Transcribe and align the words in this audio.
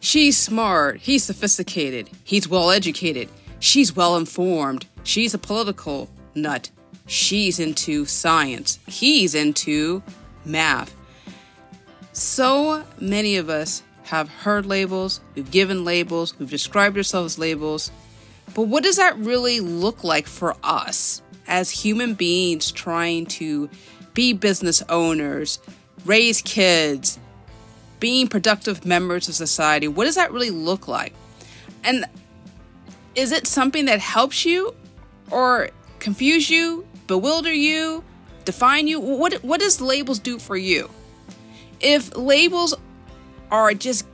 She's 0.00 0.36
smart. 0.36 1.00
He's 1.00 1.22
sophisticated. 1.22 2.10
He's 2.24 2.48
well 2.48 2.70
educated. 2.70 3.28
She's 3.58 3.94
well 3.94 4.16
informed. 4.16 4.86
She's 5.04 5.34
a 5.34 5.38
political 5.38 6.08
nut. 6.34 6.70
She's 7.06 7.58
into 7.58 8.06
science. 8.06 8.78
He's 8.86 9.34
into 9.34 10.02
math. 10.44 10.94
So 12.12 12.84
many 12.98 13.36
of 13.36 13.50
us 13.50 13.82
have 14.04 14.28
heard 14.28 14.66
labels, 14.66 15.20
we've 15.34 15.50
given 15.50 15.84
labels, 15.84 16.36
we've 16.38 16.50
described 16.50 16.96
ourselves 16.96 17.38
labels. 17.38 17.92
But 18.54 18.62
what 18.62 18.82
does 18.82 18.96
that 18.96 19.16
really 19.18 19.60
look 19.60 20.02
like 20.02 20.26
for 20.26 20.56
us 20.64 21.22
as 21.46 21.70
human 21.70 22.14
beings 22.14 22.72
trying 22.72 23.26
to 23.26 23.70
be 24.12 24.32
business 24.32 24.82
owners, 24.88 25.60
raise 26.04 26.42
kids, 26.42 27.18
being 28.00 28.26
productive 28.26 28.84
members 28.84 29.28
of 29.28 29.34
society? 29.34 29.86
What 29.86 30.04
does 30.04 30.16
that 30.16 30.32
really 30.32 30.50
look 30.50 30.88
like? 30.88 31.14
And 31.84 32.06
is 33.14 33.32
it 33.32 33.46
something 33.46 33.84
that 33.84 34.00
helps 34.00 34.44
you 34.44 34.74
or 35.30 35.70
confuse 35.98 36.50
you, 36.50 36.86
bewilder 37.06 37.52
you, 37.52 38.02
define 38.44 38.88
you? 38.88 38.98
What 39.00 39.34
what 39.44 39.60
does 39.60 39.80
labels 39.80 40.18
do 40.18 40.38
for 40.38 40.56
you? 40.56 40.90
If 41.80 42.16
labels 42.16 42.74
are 43.50 43.74
just 43.74 44.06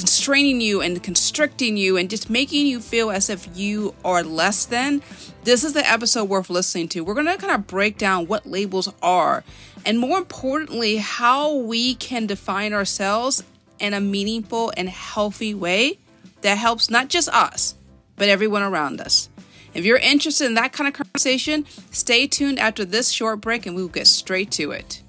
constraining 0.00 0.62
you 0.62 0.80
and 0.80 1.02
constricting 1.02 1.76
you 1.76 1.98
and 1.98 2.08
just 2.08 2.30
making 2.30 2.66
you 2.66 2.80
feel 2.80 3.10
as 3.10 3.28
if 3.28 3.46
you 3.54 3.94
are 4.02 4.22
less 4.22 4.64
than, 4.64 5.02
this 5.44 5.62
is 5.62 5.74
the 5.74 5.86
episode 5.86 6.24
worth 6.24 6.48
listening 6.48 6.88
to. 6.88 7.02
We're 7.02 7.14
going 7.14 7.26
to 7.26 7.36
kind 7.36 7.52
of 7.52 7.66
break 7.66 7.98
down 7.98 8.26
what 8.26 8.46
labels 8.46 8.90
are 9.02 9.44
and 9.84 9.98
more 9.98 10.16
importantly, 10.16 10.96
how 10.96 11.54
we 11.54 11.94
can 11.94 12.26
define 12.26 12.72
ourselves 12.72 13.42
in 13.78 13.92
a 13.92 14.00
meaningful 14.00 14.72
and 14.74 14.88
healthy 14.88 15.54
way 15.54 15.98
that 16.40 16.56
helps 16.56 16.88
not 16.88 17.08
just 17.08 17.28
us, 17.28 17.74
but 18.16 18.28
everyone 18.28 18.62
around 18.62 19.00
us. 19.02 19.28
If 19.74 19.84
you're 19.84 19.98
interested 19.98 20.46
in 20.46 20.54
that 20.54 20.72
kind 20.72 20.88
of 20.88 20.94
conversation, 20.94 21.66
stay 21.90 22.26
tuned 22.26 22.58
after 22.58 22.86
this 22.86 23.10
short 23.10 23.40
break 23.40 23.66
and 23.66 23.76
we 23.76 23.82
will 23.82 23.88
get 23.90 24.06
straight 24.06 24.50
to 24.52 24.70
it. 24.70 25.02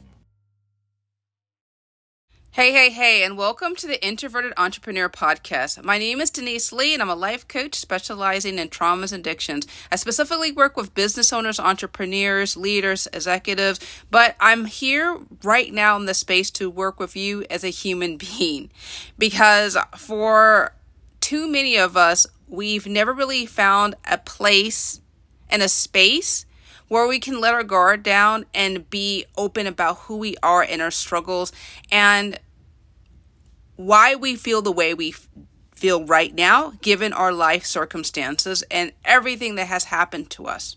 Hey, 2.54 2.74
hey, 2.74 2.90
hey, 2.90 3.24
and 3.24 3.38
welcome 3.38 3.78
to 3.78 3.88
the 3.88 4.06
Introverted 4.06 4.52
Entrepreneur 4.58 5.08
Podcast. 5.08 5.82
My 5.86 5.98
name 5.98 6.20
is 6.20 6.30
Denise 6.30 6.74
Lee, 6.74 6.94
and 6.94 7.02
I'm 7.02 7.10
a 7.10 7.16
life 7.16 7.48
coach 7.48 7.76
specializing 7.76 8.60
in 8.60 8.68
traumas 8.68 9.14
and 9.14 9.26
addictions. 9.26 9.66
I 9.90 9.96
specifically 9.96 10.52
work 10.52 10.76
with 10.76 10.94
business 10.94 11.32
owners, 11.32 11.62
entrepreneurs, 11.62 12.58
leaders, 12.58 13.08
executives, 13.14 13.80
but 14.12 14.36
I'm 14.38 14.66
here 14.66 15.18
right 15.44 15.74
now 15.74 15.96
in 15.96 16.08
the 16.08 16.14
space 16.14 16.52
to 16.52 16.70
work 16.70 17.00
with 17.00 17.16
you 17.16 17.46
as 17.50 17.64
a 17.64 17.70
human 17.70 18.18
being 18.38 18.70
because 19.18 19.78
for 19.96 20.74
too 21.22 21.48
many 21.48 21.78
of 21.78 21.96
us, 21.96 22.28
we've 22.50 22.86
never 22.86 23.14
really 23.14 23.46
found 23.46 23.96
a 24.06 24.18
place 24.18 25.00
and 25.50 25.64
a 25.64 25.70
space 25.70 26.46
where 26.92 27.08
we 27.08 27.22
can 27.22 27.40
let 27.40 27.54
our 27.54 27.64
guard 27.64 28.04
down 28.04 28.46
and 28.54 28.90
be 28.90 29.24
open 29.38 29.66
about 29.66 29.98
who 30.00 30.18
we 30.18 30.36
are 30.44 30.62
and 30.62 30.82
our 30.82 30.92
struggles 30.92 31.54
and 31.90 32.38
why 33.78 34.14
we 34.14 34.36
feel 34.36 34.62
the 34.62 34.74
way 34.74 34.94
we 34.94 35.16
feel 35.74 36.04
right 36.04 36.36
now, 36.36 36.74
given 36.82 37.14
our 37.14 37.32
life 37.32 37.66
circumstances 37.66 38.62
and 38.70 38.92
everything 39.06 39.56
that 39.56 39.68
has 39.68 39.86
happened 39.86 40.30
to 40.30 40.48
us. 40.48 40.76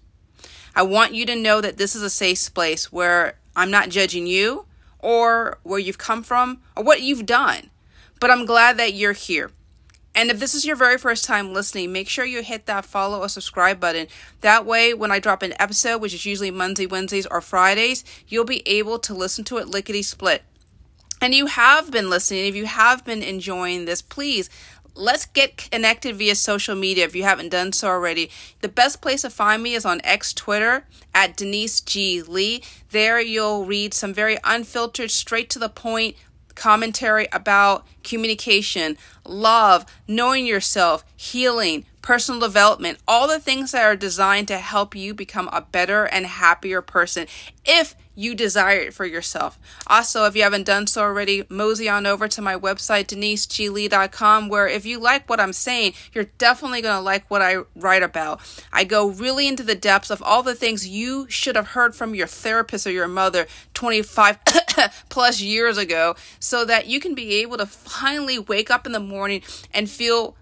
I 0.77 0.83
want 0.83 1.15
you 1.15 1.27
to 1.27 1.35
know 1.35 1.61
that 1.61 1.79
this 1.79 1.97
is 1.97 2.03
a 2.03 2.11
safe 2.11 2.55
place 2.55 2.92
where 2.92 3.37
I'm 3.57 3.73
not 3.73 3.89
judging 3.89 4.29
you 4.29 4.67
or 5.01 5.59
where 5.65 5.81
you've 5.81 5.98
come 5.98 6.23
from 6.23 6.61
or 6.77 6.85
what 6.85 7.03
you've 7.03 7.27
done, 7.27 7.70
but 8.20 8.31
I'm 8.31 8.47
glad 8.47 8.77
that 8.77 8.95
you're 8.95 9.15
here. 9.15 9.51
And 10.15 10.31
if 10.31 10.39
this 10.39 10.55
is 10.55 10.65
your 10.65 10.77
very 10.77 10.97
first 10.97 11.25
time 11.25 11.53
listening, 11.53 11.93
make 11.93 12.09
sure 12.09 12.25
you 12.25 12.43
hit 12.43 12.67
that 12.67 12.84
follow 12.84 13.20
or 13.20 13.29
subscribe 13.29 13.81
button. 13.81 14.07
That 14.42 14.64
way, 14.64 14.95
when 14.95 15.11
I 15.11 15.19
drop 15.19 15.42
an 15.42 15.55
episode, 15.58 16.01
which 16.01 16.14
is 16.14 16.25
usually 16.25 16.52
Monday, 16.52 16.86
Wednesdays, 16.86 17.27
or 17.27 17.41
Fridays, 17.41 18.05
you'll 18.29 18.45
be 18.45 18.67
able 18.67 18.98
to 19.01 19.14
listen 19.14 19.45
to 19.45 19.58
it 19.58 19.69
lickety 19.69 20.03
split. 20.03 20.42
And 21.20 21.35
you 21.35 21.47
have 21.47 21.91
been 21.91 22.11
listening, 22.11 22.47
if 22.47 22.55
you 22.55 22.67
have 22.67 23.05
been 23.05 23.23
enjoying 23.23 23.86
this, 23.86 24.03
please 24.03 24.51
let's 24.95 25.27
get 25.27 25.57
connected 25.57 26.17
via 26.17 26.35
social 26.35 26.74
media 26.74 27.05
if 27.05 27.17
you 27.17 27.24
haven't 27.24 27.48
done 27.48 27.73
so 27.73 27.89
already. 27.89 28.30
The 28.61 28.69
best 28.69 29.01
place 29.01 29.23
to 29.23 29.30
find 29.30 29.63
me 29.63 29.74
is 29.74 29.85
on 29.85 30.01
X 30.05 30.33
Twitter 30.33 30.86
at 31.14 31.36
Denise 31.36 31.80
G. 31.80 32.23
Lee. 32.23 32.63
There 32.91 33.20
you'll 33.20 33.64
read 33.64 33.95
some 33.95 34.14
very 34.14 34.39
unfiltered, 34.45 35.11
straight 35.11 35.51
to 35.51 35.58
the 35.58 35.69
point 35.69 36.17
commentary 36.55 37.27
about 37.33 37.87
communication, 38.03 38.97
love, 39.25 39.85
knowing 40.07 40.47
yourself, 40.47 41.05
healing, 41.17 41.85
personal 42.03 42.41
development, 42.41 42.98
all 43.09 43.27
the 43.27 43.41
things 43.41 43.73
that 43.73 43.85
are 43.85 43.97
designed 43.97 44.48
to 44.48 44.59
help 44.59 44.95
you 44.95 45.15
become 45.15 45.48
a 45.53 45.63
better 45.63 46.05
and 46.05 46.27
happier 46.27 46.83
person. 46.83 47.27
If 47.65 47.95
you 48.14 48.35
desire 48.35 48.79
it 48.79 48.95
for 48.95 49.05
yourself. 49.05 49.58
Also, 49.86 50.25
if 50.25 50.36
you 50.36 50.42
haven't 50.42 50.67
done 50.67 50.86
so 50.86 51.02
already, 51.02 51.45
mosey 51.48 51.89
on 51.89 52.07
over 52.07 52.29
to 52.29 52.42
my 52.42 52.57
website, 52.57 53.07
deniseglee.com, 53.07 54.48
where 54.48 54.67
if 54.67 54.86
you 54.86 54.98
like 54.98 55.29
what 55.29 55.41
I'm 55.41 55.52
saying, 55.52 55.95
you're 56.13 56.30
definitely 56.39 56.83
going 56.83 56.97
to 56.97 57.01
like 57.01 57.30
what 57.30 57.42
I 57.42 57.58
write 57.74 58.03
about. 58.03 58.41
I 58.73 58.85
go 58.85 59.08
really 59.08 59.48
into 59.48 59.63
the 59.63 59.74
depths 59.74 60.11
of 60.11 60.23
all 60.23 60.42
the 60.42 60.55
things 60.55 60.86
you 60.86 61.27
should 61.29 61.57
have 61.57 61.69
heard 61.69 61.95
from 61.95 62.14
your 62.14 62.27
therapist 62.27 62.86
or 62.86 62.91
your 62.91 63.08
mother 63.08 63.47
25 63.74 64.39
plus 65.08 65.41
years 65.41 65.79
ago 65.79 66.14
so 66.39 66.64
that 66.64 66.86
you 66.86 67.01
can 67.01 67.14
be 67.14 67.36
able 67.36 67.57
to 67.57 67.67
finally 67.67 68.39
wake 68.39 68.70
up 68.70 68.86
in 68.86 68.92
the 68.92 69.01
morning 69.01 69.42
and 69.73 69.91
feel 69.91 70.36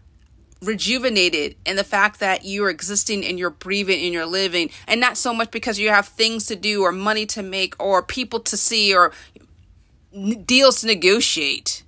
rejuvenated 0.63 1.57
in 1.67 1.77
the 1.77 1.85
fact 1.85 2.21
that 2.21 2.45
you're 2.45 2.71
existing 2.71 3.25
and 3.25 3.39
you're 3.39 3.51
breathing 3.51 4.03
and 4.05 4.13
you're 4.13 4.27
living 4.27 4.71
and 4.87 5.01
not 5.01 5.17
so 5.17 5.35
much 5.35 5.51
because 5.51 5.79
you 5.79 5.89
have 5.89 6.07
things 6.09 6.47
to 6.47 6.57
do 6.57 6.83
or 6.83 6.93
money 6.93 7.27
to 7.27 7.43
make 7.43 7.75
or 7.83 8.03
people 8.03 8.39
to 8.39 8.57
see 8.57 8.95
or 8.95 9.13
deals 10.45 10.81
to 10.81 10.87
negotiate 10.87 11.83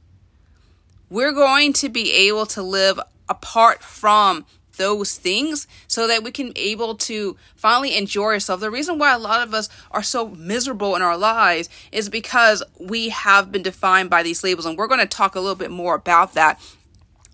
we're 1.15 1.33
going 1.33 1.73
to 1.73 1.89
be 1.89 2.11
able 2.13 2.47
to 2.47 2.63
live 2.63 2.99
apart 3.29 3.83
from 3.83 4.45
those 4.77 5.17
things 5.17 5.69
so 5.87 6.09
that 6.09 6.25
we 6.25 6.33
can 6.33 6.53
able 6.57 6.97
to 6.97 7.37
finally 7.55 7.97
enjoy 7.97 8.33
ourselves. 8.33 8.61
The 8.61 8.71
reason 8.71 8.99
why 8.99 9.15
a 9.15 9.19
lot 9.19 9.47
of 9.47 9.55
us 9.55 9.69
are 9.93 10.03
so 10.03 10.31
miserable 10.31 10.97
in 10.97 11.03
our 11.03 11.17
lives 11.17 11.69
is 11.93 12.09
because 12.09 12.63
we 12.81 13.11
have 13.11 13.53
been 13.53 13.63
defined 13.63 14.11
by 14.11 14.25
these 14.25 14.43
labels 14.43 14.67
and 14.67 14.77
we're 14.77 14.89
going 14.89 14.99
to 15.01 15.07
talk 15.07 15.37
a 15.37 15.41
little 15.41 15.55
bit 15.55 15.71
more 15.71 15.95
about 15.95 16.35
that. 16.35 16.61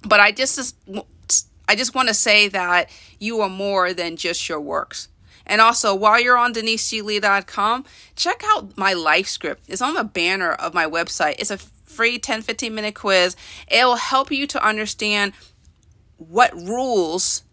But 0.06 0.20
I 0.20 0.32
just 0.32 0.76
I 1.70 1.76
just 1.76 1.94
want 1.94 2.08
to 2.08 2.14
say 2.14 2.48
that 2.48 2.90
you 3.20 3.40
are 3.42 3.48
more 3.48 3.94
than 3.94 4.16
just 4.16 4.48
your 4.48 4.60
works. 4.60 5.06
And 5.46 5.60
also, 5.60 5.94
while 5.94 6.20
you're 6.20 6.36
on 6.36 6.52
deniseglee.com, 6.52 7.84
check 8.16 8.42
out 8.44 8.76
my 8.76 8.92
life 8.92 9.28
script. 9.28 9.62
It's 9.68 9.80
on 9.80 9.94
the 9.94 10.02
banner 10.02 10.50
of 10.50 10.74
my 10.74 10.86
website. 10.86 11.36
It's 11.38 11.52
a 11.52 11.58
free 11.58 12.18
10 12.18 12.42
15 12.42 12.74
minute 12.74 12.96
quiz. 12.96 13.36
It 13.68 13.84
will 13.84 13.94
help 13.94 14.32
you 14.32 14.48
to 14.48 14.66
understand 14.66 15.32
what 16.16 16.52
rules, 16.56 17.44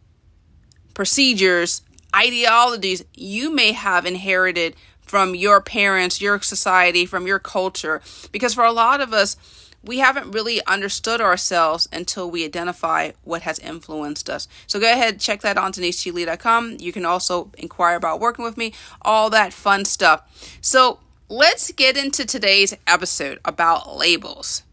procedures, 0.96 1.84
ideologies 2.16 3.06
you 3.14 3.54
may 3.54 3.74
have 3.74 4.08
inherited 4.08 4.76
from 5.00 5.36
your 5.36 5.62
parents, 5.62 6.20
your 6.20 6.42
society, 6.42 7.06
from 7.06 7.28
your 7.28 7.38
culture. 7.38 8.02
Because 8.32 8.56
for 8.56 8.64
a 8.64 8.72
lot 8.72 9.00
of 9.00 9.14
us, 9.14 9.38
we 9.84 10.00
haven't 10.00 10.32
really 10.32 10.64
understood 10.66 11.22
ourselves 11.22 11.88
until 11.92 12.30
we 12.30 12.44
identify 12.44 13.12
what 13.24 13.44
has 13.44 13.60
influenced 13.60 14.30
us. 14.30 14.48
So 14.66 14.80
go 14.80 14.92
ahead, 14.92 15.20
check 15.20 15.42
that 15.42 15.58
on 15.58 15.72
deniseglee.com. 15.72 16.78
You 16.80 16.92
can 16.92 17.06
also 17.06 17.52
inquire 17.58 17.96
about 17.96 18.20
working 18.20 18.44
with 18.44 18.58
me, 18.58 18.74
all 19.02 19.30
that 19.30 19.54
fun 19.54 19.86
stuff. 19.86 20.58
So 20.62 21.00
let's 21.30 21.72
get 21.72 21.96
into 21.98 22.26
today's 22.26 22.76
episode 22.86 23.40
about 23.46 23.96
labels. 23.96 24.64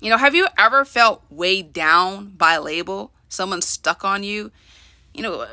You 0.00 0.10
know, 0.10 0.16
have 0.16 0.34
you 0.34 0.46
ever 0.56 0.84
felt 0.84 1.24
weighed 1.28 1.72
down 1.72 2.30
by 2.36 2.54
a 2.54 2.62
label? 2.62 3.10
Someone 3.28 3.62
stuck 3.62 4.04
on 4.04 4.22
you? 4.22 4.52
You 5.12 5.22
know, 5.22 5.46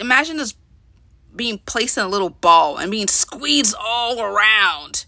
imagine 0.00 0.38
this 0.38 0.54
being 1.36 1.58
placed 1.58 1.98
in 1.98 2.04
a 2.04 2.08
little 2.08 2.30
ball 2.30 2.78
and 2.78 2.90
being 2.90 3.08
squeezed 3.08 3.74
all 3.78 4.20
around. 4.20 5.04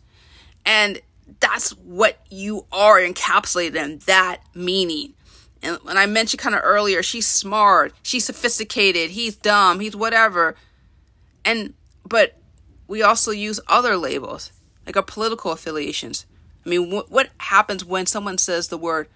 And 0.64 1.00
that's 1.40 1.70
what 1.70 2.19
you 2.31 2.67
are 2.73 2.99
encapsulated 2.99 3.76
in 3.76 3.99
that 4.06 4.43
meaning. 4.55 5.14
And 5.62 5.79
when 5.82 5.96
I 5.96 6.06
mentioned 6.06 6.40
kind 6.40 6.55
of 6.55 6.62
earlier, 6.64 7.02
she's 7.02 7.26
smart, 7.26 7.94
she's 8.02 8.25
sophisticated, 8.25 9.11
he's 9.11 9.37
dumb, 9.37 9.81
he's 9.81 9.94
whatever. 9.94 10.56
And 11.44 11.75
but 12.06 12.37
we 12.88 13.02
also 13.02 13.31
use 13.31 13.61
other 13.69 13.96
labels, 13.96 14.52
like 14.87 14.96
our 14.96 15.02
political 15.02 15.52
affiliations. 15.52 16.26
I 16.67 16.69
mean, 16.69 16.90
wh- 16.90 17.11
what 17.11 17.31
happens 17.38 17.85
when 17.85 18.06
someone 18.06 18.38
says 18.38 18.69
the 18.69 18.78
word 18.78 19.08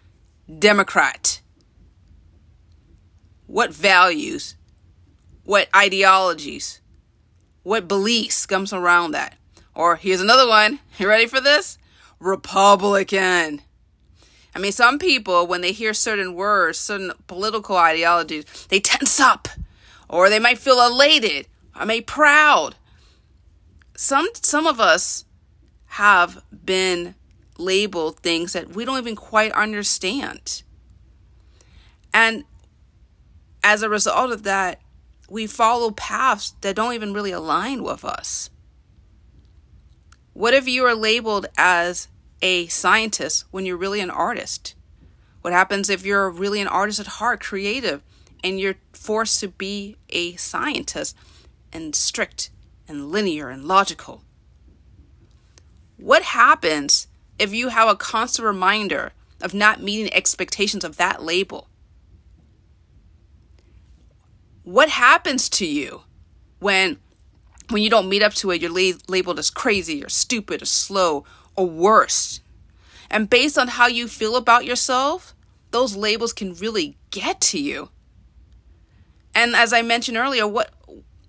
Democrat? 0.59 1.41
What 3.47 3.73
values, 3.73 4.57
what 5.45 5.69
ideologies, 5.75 6.81
what 7.63 7.89
beliefs 7.89 8.47
comes 8.47 8.73
around 8.73 9.13
that? 9.13 9.37
Or 9.75 9.97
here's 9.97 10.21
another 10.21 10.49
one. 10.49 10.81
You 10.99 11.09
ready 11.09 11.27
for 11.27 11.43
this? 11.43 11.77
Republican. 12.19 13.63
I 14.55 14.59
mean, 14.59 14.73
some 14.73 14.99
people, 14.99 15.47
when 15.47 15.61
they 15.61 15.73
hear 15.73 15.93
certain 15.93 16.35
words, 16.35 16.79
certain 16.79 17.13
political 17.27 17.77
ideologies, 17.77 18.45
they 18.69 18.81
tense 18.81 19.21
up, 19.21 19.49
or 20.09 20.31
they 20.31 20.39
might 20.39 20.59
feel 20.59 20.81
elated, 20.81 21.47
or 21.79 21.85
maybe 21.85 22.05
proud. 22.05 22.77
Some 23.97 24.29
some 24.35 24.67
of 24.67 24.81
us 24.81 25.25
have 25.87 26.43
been 26.65 27.15
labeled 27.59 28.21
things 28.21 28.53
that 28.53 28.75
we 28.75 28.85
don't 28.85 28.99
even 28.99 29.17
quite 29.17 29.53
understand. 29.53 30.63
And 32.13 32.45
as 33.63 33.83
a 33.83 33.89
result 33.89 34.31
of 34.31 34.43
that, 34.45 34.81
we 35.29 35.47
follow 35.47 35.91
paths 35.91 36.55
that 36.61 36.77
don't 36.77 36.95
even 36.95 37.13
really 37.13 37.33
align 37.33 37.83
with 37.83 38.05
us. 38.05 38.49
What 40.37 40.53
if 40.53 40.69
you 40.69 40.85
are 40.85 40.95
labeled 40.95 41.47
as 41.57 42.09
a 42.43 42.67
scientist 42.67 43.47
when 43.53 43.65
you're 43.65 43.79
really 43.79 44.01
an 44.01 44.11
artist? 44.11 44.75
What 45.41 45.55
happens 45.55 45.89
if 45.89 46.05
you're 46.05 46.29
really 46.29 46.61
an 46.61 46.69
artist 46.69 47.01
at 47.01 47.07
heart, 47.07 47.41
creative, 47.41 48.03
and 48.45 48.61
you're 48.61 48.75
forced 48.93 49.41
to 49.41 49.49
be 49.49 49.97
a 50.11 50.37
scientist 50.37 51.17
and 51.73 51.97
strict 51.97 52.51
and 52.87 53.11
linear 53.11 53.49
and 53.49 53.65
logical? 53.65 54.25
What 55.97 56.23
happens 56.23 57.07
if 57.39 57.55
you 57.55 57.69
have 57.71 57.89
a 57.89 57.97
constant 57.97 58.45
reminder 58.45 59.13
of 59.41 59.55
not 59.55 59.83
meeting 59.83 60.13
expectations 60.13 60.85
of 60.85 60.99
that 60.99 61.23
label? 61.23 61.71
What 64.65 64.91
happens 64.91 65.49
to 65.49 65.67
you 65.67 66.03
when 66.59 66.99
when 67.69 67.83
you 67.83 67.91
don't 67.91 68.09
meet 68.09 68.23
up 68.23 68.35
to 68.35 68.51
it, 68.51 68.61
you're 68.61 68.71
la- 68.71 68.99
labeled 69.09 69.39
as 69.39 69.51
crazy 69.51 70.05
or 70.05 70.09
stupid 70.09 70.63
or 70.63 70.67
slow 70.67 71.25
or 71.55 71.67
worse? 71.67 72.41
And 73.11 73.31
based 73.31 73.59
on 73.59 73.69
how 73.69 73.87
you 73.87 74.09
feel 74.09 74.37
about 74.37 74.65
yourself, 74.65 75.35
those 75.71 75.97
labels 75.97 76.33
can 76.33 76.55
really 76.55 76.97
get 77.11 77.41
to 77.43 77.61
you. 77.61 77.91
And 79.35 79.55
as 79.55 79.73
I 79.73 79.83
mentioned 79.83 80.17
earlier, 80.17 80.47
what 80.47 80.73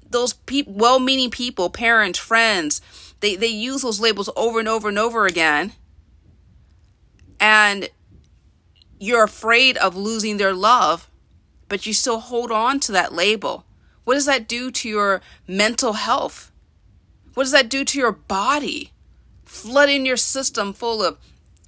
those 0.09 0.33
pe- 0.33 0.63
well-meaning 0.65 1.29
people, 1.29 1.69
parents, 1.69 2.17
friends, 2.17 2.81
they, 3.19 3.35
they 3.35 3.47
use 3.47 3.81
those 3.81 3.99
labels 3.99 4.29
over 4.35 4.59
and 4.59 4.67
over 4.67 4.87
and 4.87 4.97
over 4.97 5.25
again. 5.25 5.73
And 7.39 7.89
you're 8.99 9.23
afraid 9.23 9.77
of 9.77 9.95
losing 9.95 10.37
their 10.37 10.53
love, 10.53 11.09
but 11.69 11.85
you 11.85 11.93
still 11.93 12.19
hold 12.19 12.51
on 12.51 12.79
to 12.81 12.91
that 12.93 13.13
label. 13.13 13.65
What 14.07 14.13
does 14.13 14.25
that 14.25 14.47
do 14.47 14.71
to 14.71 14.87
your 14.87 15.21
mental 15.49 15.91
health? 15.91 16.49
What 17.33 17.43
does 17.43 17.51
that 17.51 17.67
do 17.67 17.83
to 17.83 17.99
your 17.99 18.13
body? 18.13 18.93
Flooding 19.43 20.05
your 20.05 20.15
system 20.15 20.71
full 20.71 21.03
of 21.03 21.17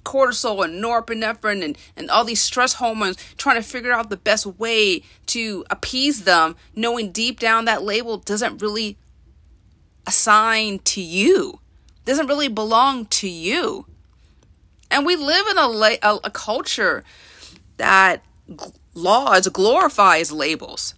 cortisol 0.04 0.64
and 0.64 0.82
norepinephrine 0.82 1.62
and, 1.62 1.76
and 1.98 2.10
all 2.10 2.24
these 2.24 2.40
stress 2.40 2.72
hormones, 2.72 3.18
trying 3.36 3.56
to 3.56 3.62
figure 3.62 3.92
out 3.92 4.08
the 4.08 4.16
best 4.16 4.46
way 4.46 5.02
to 5.26 5.66
appease 5.68 6.24
them, 6.24 6.56
knowing 6.74 7.12
deep 7.12 7.38
down 7.38 7.66
that 7.66 7.82
label 7.82 8.16
doesn't 8.16 8.62
really 8.62 8.96
assign 10.06 10.78
to 10.78 11.02
you, 11.02 11.60
doesn't 12.06 12.26
really 12.26 12.48
belong 12.48 13.04
to 13.04 13.28
you. 13.28 13.84
And 14.90 15.04
we 15.04 15.14
live 15.14 15.46
in 15.46 15.58
a, 15.58 15.98
a, 16.02 16.20
a 16.24 16.30
culture 16.30 17.04
that 17.76 18.24
laws 18.94 19.46
glorifies 19.48 20.32
labels. 20.32 20.94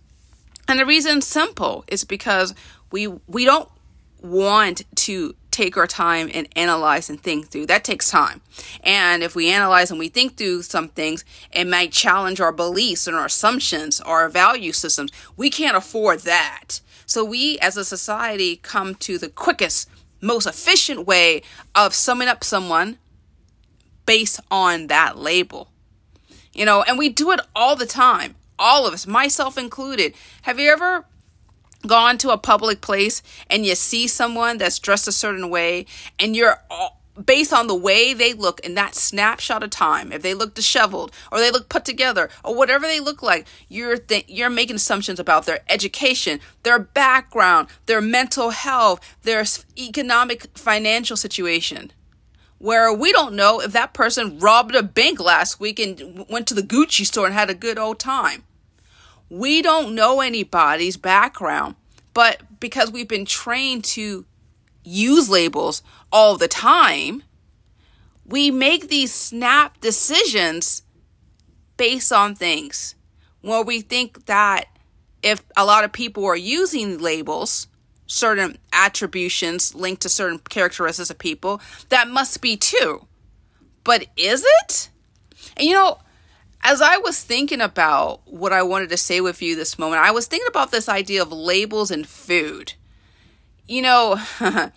And 0.68 0.78
the 0.78 0.86
reason 0.86 1.20
simple 1.20 1.84
is 1.88 2.04
because 2.04 2.54
we 2.90 3.08
we 3.26 3.44
don't 3.44 3.68
want 4.22 4.82
to 4.94 5.34
take 5.50 5.76
our 5.76 5.86
time 5.86 6.30
and 6.32 6.48
analyze 6.56 7.10
and 7.10 7.20
think 7.20 7.48
through. 7.48 7.66
That 7.66 7.84
takes 7.84 8.10
time. 8.10 8.40
And 8.82 9.22
if 9.22 9.34
we 9.36 9.50
analyze 9.50 9.90
and 9.90 9.98
we 9.98 10.08
think 10.08 10.36
through 10.36 10.62
some 10.62 10.88
things, 10.88 11.24
it 11.52 11.66
might 11.66 11.92
challenge 11.92 12.40
our 12.40 12.52
beliefs 12.52 13.06
and 13.06 13.14
our 13.14 13.26
assumptions, 13.26 14.00
our 14.00 14.28
value 14.28 14.72
systems. 14.72 15.12
We 15.36 15.50
can't 15.50 15.76
afford 15.76 16.20
that. 16.20 16.80
So 17.04 17.24
we 17.24 17.58
as 17.58 17.76
a 17.76 17.84
society 17.84 18.56
come 18.56 18.94
to 18.96 19.18
the 19.18 19.28
quickest, 19.28 19.90
most 20.20 20.46
efficient 20.46 21.06
way 21.06 21.42
of 21.74 21.94
summing 21.94 22.28
up 22.28 22.42
someone 22.42 22.98
based 24.06 24.40
on 24.50 24.86
that 24.86 25.18
label. 25.18 25.68
You 26.54 26.64
know, 26.64 26.82
and 26.82 26.98
we 26.98 27.08
do 27.08 27.30
it 27.30 27.40
all 27.54 27.76
the 27.76 27.86
time. 27.86 28.34
All 28.62 28.86
of 28.86 28.94
us, 28.94 29.08
myself 29.08 29.58
included. 29.58 30.14
Have 30.42 30.60
you 30.60 30.70
ever 30.70 31.04
gone 31.84 32.16
to 32.18 32.30
a 32.30 32.38
public 32.38 32.80
place 32.80 33.20
and 33.50 33.66
you 33.66 33.74
see 33.74 34.06
someone 34.06 34.56
that's 34.56 34.78
dressed 34.78 35.08
a 35.08 35.12
certain 35.12 35.50
way 35.50 35.84
and 36.16 36.36
you're 36.36 36.62
all, 36.70 37.02
based 37.26 37.52
on 37.52 37.66
the 37.66 37.74
way 37.74 38.14
they 38.14 38.32
look 38.32 38.60
in 38.60 38.74
that 38.74 38.94
snapshot 38.94 39.64
of 39.64 39.70
time 39.70 40.12
if 40.12 40.22
they 40.22 40.32
look 40.32 40.54
disheveled 40.54 41.10
or 41.32 41.40
they 41.40 41.50
look 41.50 41.68
put 41.68 41.84
together 41.84 42.30
or 42.44 42.54
whatever 42.54 42.86
they 42.86 43.00
look 43.00 43.20
like 43.20 43.48
you're 43.68 43.98
th- 43.98 44.26
you're 44.28 44.48
making 44.48 44.76
assumptions 44.76 45.18
about 45.18 45.44
their 45.44 45.58
education 45.68 46.38
their 46.62 46.78
background 46.78 47.66
their 47.86 48.00
mental 48.00 48.50
health 48.50 49.00
their 49.24 49.44
economic 49.76 50.56
financial 50.56 51.16
situation 51.16 51.92
where 52.58 52.94
we 52.94 53.10
don't 53.10 53.34
know 53.34 53.60
if 53.60 53.72
that 53.72 53.92
person 53.92 54.38
robbed 54.38 54.76
a 54.76 54.84
bank 54.84 55.18
last 55.18 55.58
week 55.58 55.80
and 55.80 56.24
went 56.30 56.46
to 56.46 56.54
the 56.54 56.62
Gucci 56.62 57.04
store 57.04 57.26
and 57.26 57.34
had 57.34 57.50
a 57.50 57.54
good 57.54 57.76
old 57.76 57.98
time 57.98 58.44
we 59.32 59.62
don't 59.62 59.94
know 59.94 60.20
anybody's 60.20 60.96
background 60.96 61.74
but 62.14 62.42
because 62.60 62.90
we've 62.90 63.08
been 63.08 63.24
trained 63.24 63.84
to 63.84 64.24
use 64.84 65.28
labels 65.28 65.82
all 66.10 66.36
the 66.36 66.48
time, 66.48 67.22
we 68.26 68.50
make 68.50 68.88
these 68.88 69.12
snap 69.12 69.80
decisions 69.80 70.82
based 71.76 72.12
on 72.12 72.34
things 72.34 72.94
where 73.40 73.62
we 73.62 73.80
think 73.80 74.26
that 74.26 74.66
if 75.22 75.42
a 75.56 75.64
lot 75.64 75.84
of 75.84 75.92
people 75.92 76.24
are 76.24 76.36
using 76.36 76.98
labels, 76.98 77.66
certain 78.06 78.58
attributions 78.72 79.74
linked 79.74 80.02
to 80.02 80.08
certain 80.08 80.38
characteristics 80.38 81.10
of 81.10 81.18
people, 81.18 81.60
that 81.88 82.08
must 82.08 82.40
be 82.40 82.56
too. 82.56 83.06
But 83.84 84.06
is 84.16 84.44
it? 84.62 84.90
And 85.56 85.66
you 85.66 85.74
know, 85.74 85.98
as 86.62 86.80
I 86.80 86.98
was 86.98 87.22
thinking 87.22 87.60
about 87.60 88.20
what 88.24 88.52
I 88.52 88.62
wanted 88.62 88.90
to 88.90 88.96
say 88.96 89.20
with 89.20 89.42
you 89.42 89.56
this 89.56 89.78
moment, 89.78 90.02
I 90.02 90.12
was 90.12 90.26
thinking 90.26 90.48
about 90.48 90.70
this 90.70 90.88
idea 90.88 91.22
of 91.22 91.32
labels 91.32 91.90
and 91.90 92.06
food. 92.06 92.74
You 93.66 93.82
know, 93.82 94.20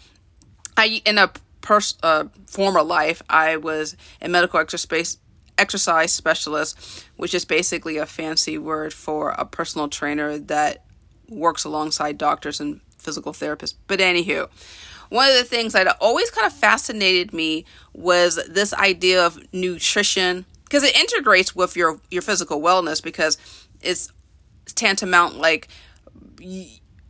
I 0.77 1.01
in 1.05 1.17
a 1.17 1.31
pers- 1.61 1.97
uh, 2.01 2.25
former 2.47 2.81
life, 2.81 3.21
I 3.29 3.57
was 3.57 3.95
a 4.21 4.29
medical 4.29 4.59
exercise 4.59 5.17
exercise 5.57 6.11
specialist, 6.11 7.05
which 7.15 7.33
is 7.33 7.45
basically 7.45 7.97
a 7.97 8.05
fancy 8.05 8.57
word 8.57 8.93
for 8.93 9.29
a 9.29 9.45
personal 9.45 9.87
trainer 9.87 10.37
that 10.37 10.83
works 11.29 11.63
alongside 11.63 12.17
doctors 12.17 12.59
and 12.59 12.81
physical 12.97 13.31
therapists. 13.31 13.75
But 13.87 13.99
anywho, 13.99 14.49
one 15.09 15.29
of 15.29 15.35
the 15.35 15.43
things 15.43 15.73
that 15.73 15.95
always 16.01 16.29
kind 16.31 16.47
of 16.47 16.53
fascinated 16.53 17.31
me 17.31 17.65
was 17.93 18.35
this 18.49 18.73
idea 18.73 19.25
of 19.25 19.39
nutrition 19.53 20.45
because 20.65 20.83
it 20.83 20.95
integrates 20.95 21.55
with 21.55 21.75
your 21.75 21.99
your 22.11 22.21
physical 22.21 22.61
wellness 22.61 23.01
because 23.01 23.37
it's 23.81 24.11
tantamount 24.73 25.37
like 25.37 25.69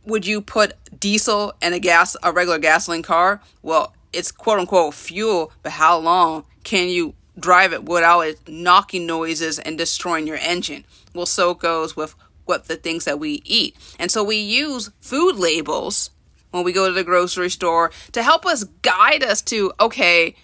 would 0.04 0.24
you 0.24 0.40
put 0.40 0.74
diesel 0.98 1.52
in 1.60 1.72
a 1.72 1.78
gas 1.78 2.16
a 2.22 2.32
regular 2.32 2.58
gasoline 2.58 3.02
car? 3.02 3.42
Well, 3.62 3.94
it's 4.12 4.30
quote 4.30 4.60
unquote 4.60 4.94
fuel, 4.94 5.52
but 5.62 5.72
how 5.72 5.98
long 5.98 6.44
can 6.64 6.88
you 6.88 7.14
drive 7.38 7.72
it 7.72 7.84
without 7.84 8.20
it 8.20 8.48
knocking 8.48 9.06
noises 9.06 9.58
and 9.58 9.76
destroying 9.76 10.26
your 10.26 10.36
engine? 10.36 10.84
Well, 11.14 11.26
so 11.26 11.50
it 11.50 11.58
goes 11.58 11.96
with 11.96 12.14
what 12.44 12.66
the 12.66 12.76
things 12.76 13.04
that 13.04 13.18
we 13.18 13.42
eat. 13.44 13.76
And 13.98 14.10
so 14.10 14.22
we 14.22 14.36
use 14.36 14.90
food 15.00 15.36
labels 15.36 16.10
when 16.52 16.64
we 16.64 16.72
go 16.72 16.86
to 16.86 16.94
the 16.94 17.04
grocery 17.04 17.50
store 17.50 17.90
to 18.12 18.22
help 18.22 18.46
us 18.46 18.64
guide 18.82 19.22
us 19.22 19.42
to 19.42 19.72
okay, 19.80 20.36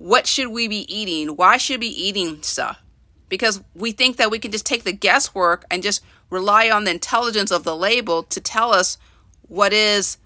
what 0.00 0.26
should 0.26 0.48
we 0.48 0.66
be 0.66 0.86
eating? 0.92 1.36
Why 1.36 1.58
should 1.58 1.78
we 1.78 1.90
be 1.90 2.02
eating 2.08 2.42
stuff? 2.42 2.80
Because 3.28 3.62
we 3.74 3.92
think 3.92 4.16
that 4.16 4.30
we 4.30 4.38
can 4.38 4.50
just 4.50 4.64
take 4.64 4.84
the 4.84 4.94
guesswork 4.94 5.66
and 5.70 5.82
just 5.82 6.02
rely 6.30 6.70
on 6.70 6.84
the 6.84 6.90
intelligence 6.90 7.50
of 7.50 7.64
the 7.64 7.76
label 7.76 8.22
to 8.22 8.40
tell 8.40 8.72
us 8.72 8.96
what 9.42 9.74
is 9.74 10.16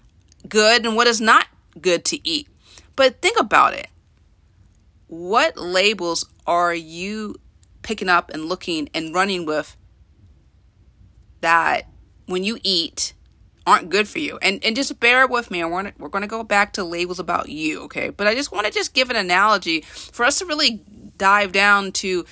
good 0.47 0.85
and 0.85 0.95
what 0.95 1.07
is 1.07 1.19
not 1.19 1.47
good 1.81 2.05
to 2.05 2.25
eat. 2.25 2.47
But 2.95 3.21
think 3.21 3.37
about 3.37 3.73
it. 3.73 3.89
What 5.07 5.57
labels 5.57 6.25
are 6.47 6.73
you 6.73 7.35
picking 7.81 8.07
up 8.07 8.31
and 8.31 8.45
looking 8.45 8.87
and 8.93 9.13
running 9.13 9.45
with 9.45 9.75
that 11.41 11.89
when 12.27 12.45
you 12.45 12.59
eat 12.63 13.13
aren't 13.65 13.89
good 13.89 14.07
for 14.07 14.19
you? 14.19 14.37
And 14.41 14.63
and 14.63 14.75
just 14.75 14.99
bear 14.99 15.27
with 15.27 15.51
me. 15.51 15.61
I 15.61 15.65
want 15.65 15.99
we're 15.99 16.09
going 16.09 16.21
to 16.21 16.27
go 16.27 16.43
back 16.43 16.73
to 16.73 16.83
labels 16.83 17.19
about 17.19 17.49
you, 17.49 17.83
okay? 17.83 18.09
But 18.09 18.27
I 18.27 18.35
just 18.35 18.51
want 18.51 18.67
to 18.67 18.71
just 18.71 18.93
give 18.93 19.09
an 19.09 19.15
analogy 19.15 19.81
for 19.81 20.25
us 20.25 20.39
to 20.39 20.45
really 20.45 20.81
dive 21.17 21.51
down 21.51 21.91
to 21.93 22.25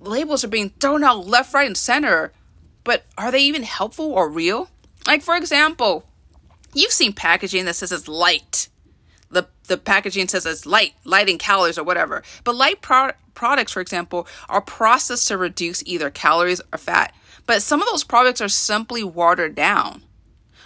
labels 0.00 0.44
are 0.44 0.48
being 0.48 0.70
thrown 0.80 1.04
out 1.04 1.26
left, 1.26 1.52
right, 1.54 1.66
and 1.66 1.76
center 1.76 2.32
but 2.86 3.04
are 3.18 3.32
they 3.32 3.40
even 3.40 3.64
helpful 3.64 4.12
or 4.12 4.30
real? 4.30 4.70
Like, 5.08 5.20
for 5.20 5.34
example, 5.36 6.04
you've 6.72 6.92
seen 6.92 7.12
packaging 7.12 7.64
that 7.64 7.74
says 7.74 7.90
it's 7.90 8.06
light. 8.06 8.68
The 9.28 9.48
the 9.64 9.76
packaging 9.76 10.28
says 10.28 10.46
it's 10.46 10.64
light, 10.64 10.94
light 11.02 11.28
in 11.28 11.36
calories 11.36 11.78
or 11.78 11.82
whatever. 11.82 12.22
But 12.44 12.54
light 12.54 12.80
pro- 12.82 13.10
products, 13.34 13.72
for 13.72 13.80
example, 13.80 14.28
are 14.48 14.60
processed 14.60 15.26
to 15.28 15.36
reduce 15.36 15.82
either 15.84 16.10
calories 16.10 16.60
or 16.72 16.78
fat. 16.78 17.12
But 17.44 17.60
some 17.60 17.82
of 17.82 17.88
those 17.88 18.04
products 18.04 18.40
are 18.40 18.48
simply 18.48 19.02
watered 19.02 19.56
down. 19.56 20.02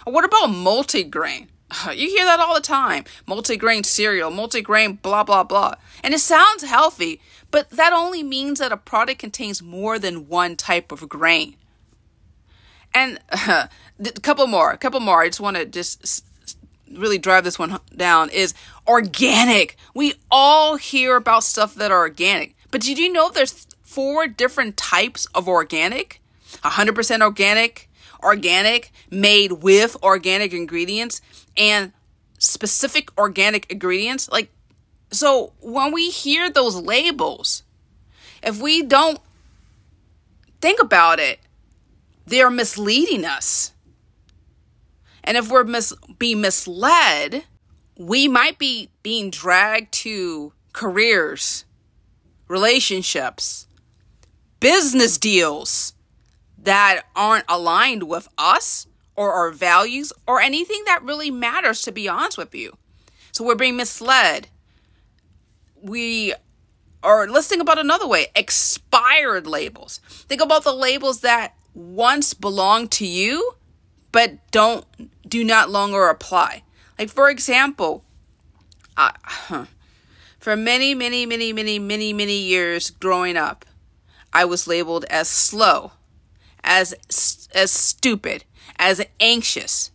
What 0.05 0.25
about 0.25 0.49
multigrain? 0.49 1.47
You 1.95 2.09
hear 2.09 2.25
that 2.25 2.39
all 2.39 2.53
the 2.53 2.61
time. 2.61 3.05
Multigrain 3.27 3.85
cereal, 3.85 4.29
multigrain, 4.29 5.01
blah, 5.01 5.23
blah, 5.23 5.43
blah. 5.43 5.75
And 6.03 6.13
it 6.13 6.19
sounds 6.19 6.63
healthy, 6.63 7.21
but 7.49 7.69
that 7.69 7.93
only 7.93 8.23
means 8.23 8.59
that 8.59 8.71
a 8.71 8.77
product 8.77 9.19
contains 9.19 9.61
more 9.61 9.97
than 9.97 10.27
one 10.27 10.55
type 10.57 10.91
of 10.91 11.07
grain. 11.07 11.55
And 12.93 13.19
uh, 13.31 13.67
a 13.99 14.11
couple 14.19 14.47
more, 14.47 14.71
a 14.71 14.77
couple 14.77 14.99
more. 14.99 15.21
I 15.21 15.29
just 15.29 15.39
want 15.39 15.57
to 15.57 15.65
just 15.65 16.25
really 16.91 17.17
drive 17.17 17.43
this 17.43 17.59
one 17.59 17.79
down 17.95 18.29
is 18.29 18.53
organic. 18.87 19.77
We 19.93 20.15
all 20.29 20.75
hear 20.75 21.15
about 21.15 21.43
stuff 21.43 21.75
that 21.75 21.91
are 21.91 21.99
organic, 21.99 22.55
but 22.69 22.81
did 22.81 22.97
you 22.97 23.11
know 23.11 23.29
there's 23.29 23.67
four 23.81 24.27
different 24.27 24.77
types 24.77 25.25
of 25.27 25.47
organic? 25.47 26.21
100% 26.63 27.21
organic, 27.21 27.89
organic, 28.23 28.91
made 29.09 29.51
with 29.53 29.95
organic 30.03 30.53
ingredients, 30.53 31.21
and 31.57 31.91
specific 32.37 33.09
organic 33.17 33.71
ingredients. 33.71 34.29
Like, 34.31 34.51
so 35.11 35.53
when 35.59 35.91
we 35.91 36.09
hear 36.09 36.49
those 36.49 36.75
labels, 36.75 37.63
if 38.41 38.59
we 38.61 38.81
don't 38.81 39.19
think 40.61 40.81
about 40.81 41.19
it, 41.19 41.39
they're 42.25 42.49
misleading 42.49 43.25
us. 43.25 43.73
And 45.23 45.37
if 45.37 45.49
we're 45.51 45.63
mis- 45.63 45.93
being 46.17 46.41
misled, 46.41 47.43
we 47.97 48.27
might 48.27 48.57
be 48.57 48.89
being 49.03 49.29
dragged 49.29 49.91
to 49.91 50.53
careers, 50.73 51.65
relationships, 52.47 53.67
business 54.59 55.17
deals 55.17 55.93
that 56.63 57.03
aren't 57.15 57.45
aligned 57.49 58.03
with 58.03 58.27
us 58.37 58.87
or 59.15 59.33
our 59.33 59.51
values 59.51 60.13
or 60.27 60.39
anything 60.39 60.83
that 60.85 61.03
really 61.03 61.31
matters, 61.31 61.81
to 61.83 61.91
be 61.91 62.07
honest 62.07 62.37
with 62.37 62.53
you. 62.55 62.77
So 63.31 63.43
we're 63.43 63.55
being 63.55 63.75
misled. 63.75 64.47
We 65.81 66.33
are, 67.03 67.27
let's 67.27 67.47
think 67.47 67.61
about 67.61 67.79
another 67.79 68.07
way 68.07 68.27
expired 68.35 69.47
labels. 69.47 69.99
Think 70.05 70.41
about 70.41 70.63
the 70.63 70.73
labels 70.73 71.21
that 71.21 71.55
once 71.73 72.33
belonged 72.33 72.91
to 72.91 73.07
you, 73.07 73.53
but 74.11 74.51
don't, 74.51 74.85
do 75.27 75.43
not 75.43 75.69
longer 75.69 76.07
apply. 76.09 76.63
Like, 76.99 77.09
for 77.09 77.29
example, 77.29 78.03
uh, 78.97 79.11
for 80.39 80.55
many, 80.55 80.93
many, 80.93 81.25
many, 81.25 81.53
many, 81.53 81.79
many, 81.79 82.13
many 82.13 82.37
years 82.37 82.89
growing 82.89 83.37
up, 83.37 83.65
I 84.33 84.45
was 84.45 84.67
labeled 84.67 85.05
as 85.05 85.27
slow, 85.27 85.93
as 86.63 87.49
as 87.53 87.71
stupid, 87.71 88.43
as 88.77 89.05
anxious. 89.19 89.91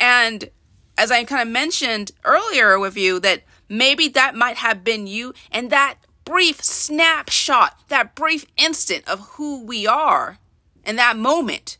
And 0.00 0.50
as 0.96 1.10
I 1.10 1.24
kind 1.24 1.42
of 1.42 1.48
mentioned 1.48 2.12
earlier 2.24 2.78
with 2.78 2.96
you 2.96 3.20
that 3.20 3.42
maybe 3.68 4.08
that 4.08 4.34
might 4.34 4.56
have 4.56 4.84
been 4.84 5.06
you 5.06 5.34
and 5.50 5.70
that 5.70 5.96
brief 6.24 6.62
snapshot, 6.62 7.78
that 7.88 8.14
brief 8.14 8.46
instant 8.56 9.08
of 9.08 9.20
who 9.30 9.64
we 9.64 9.86
are 9.86 10.38
in 10.84 10.96
that 10.96 11.16
moment. 11.16 11.78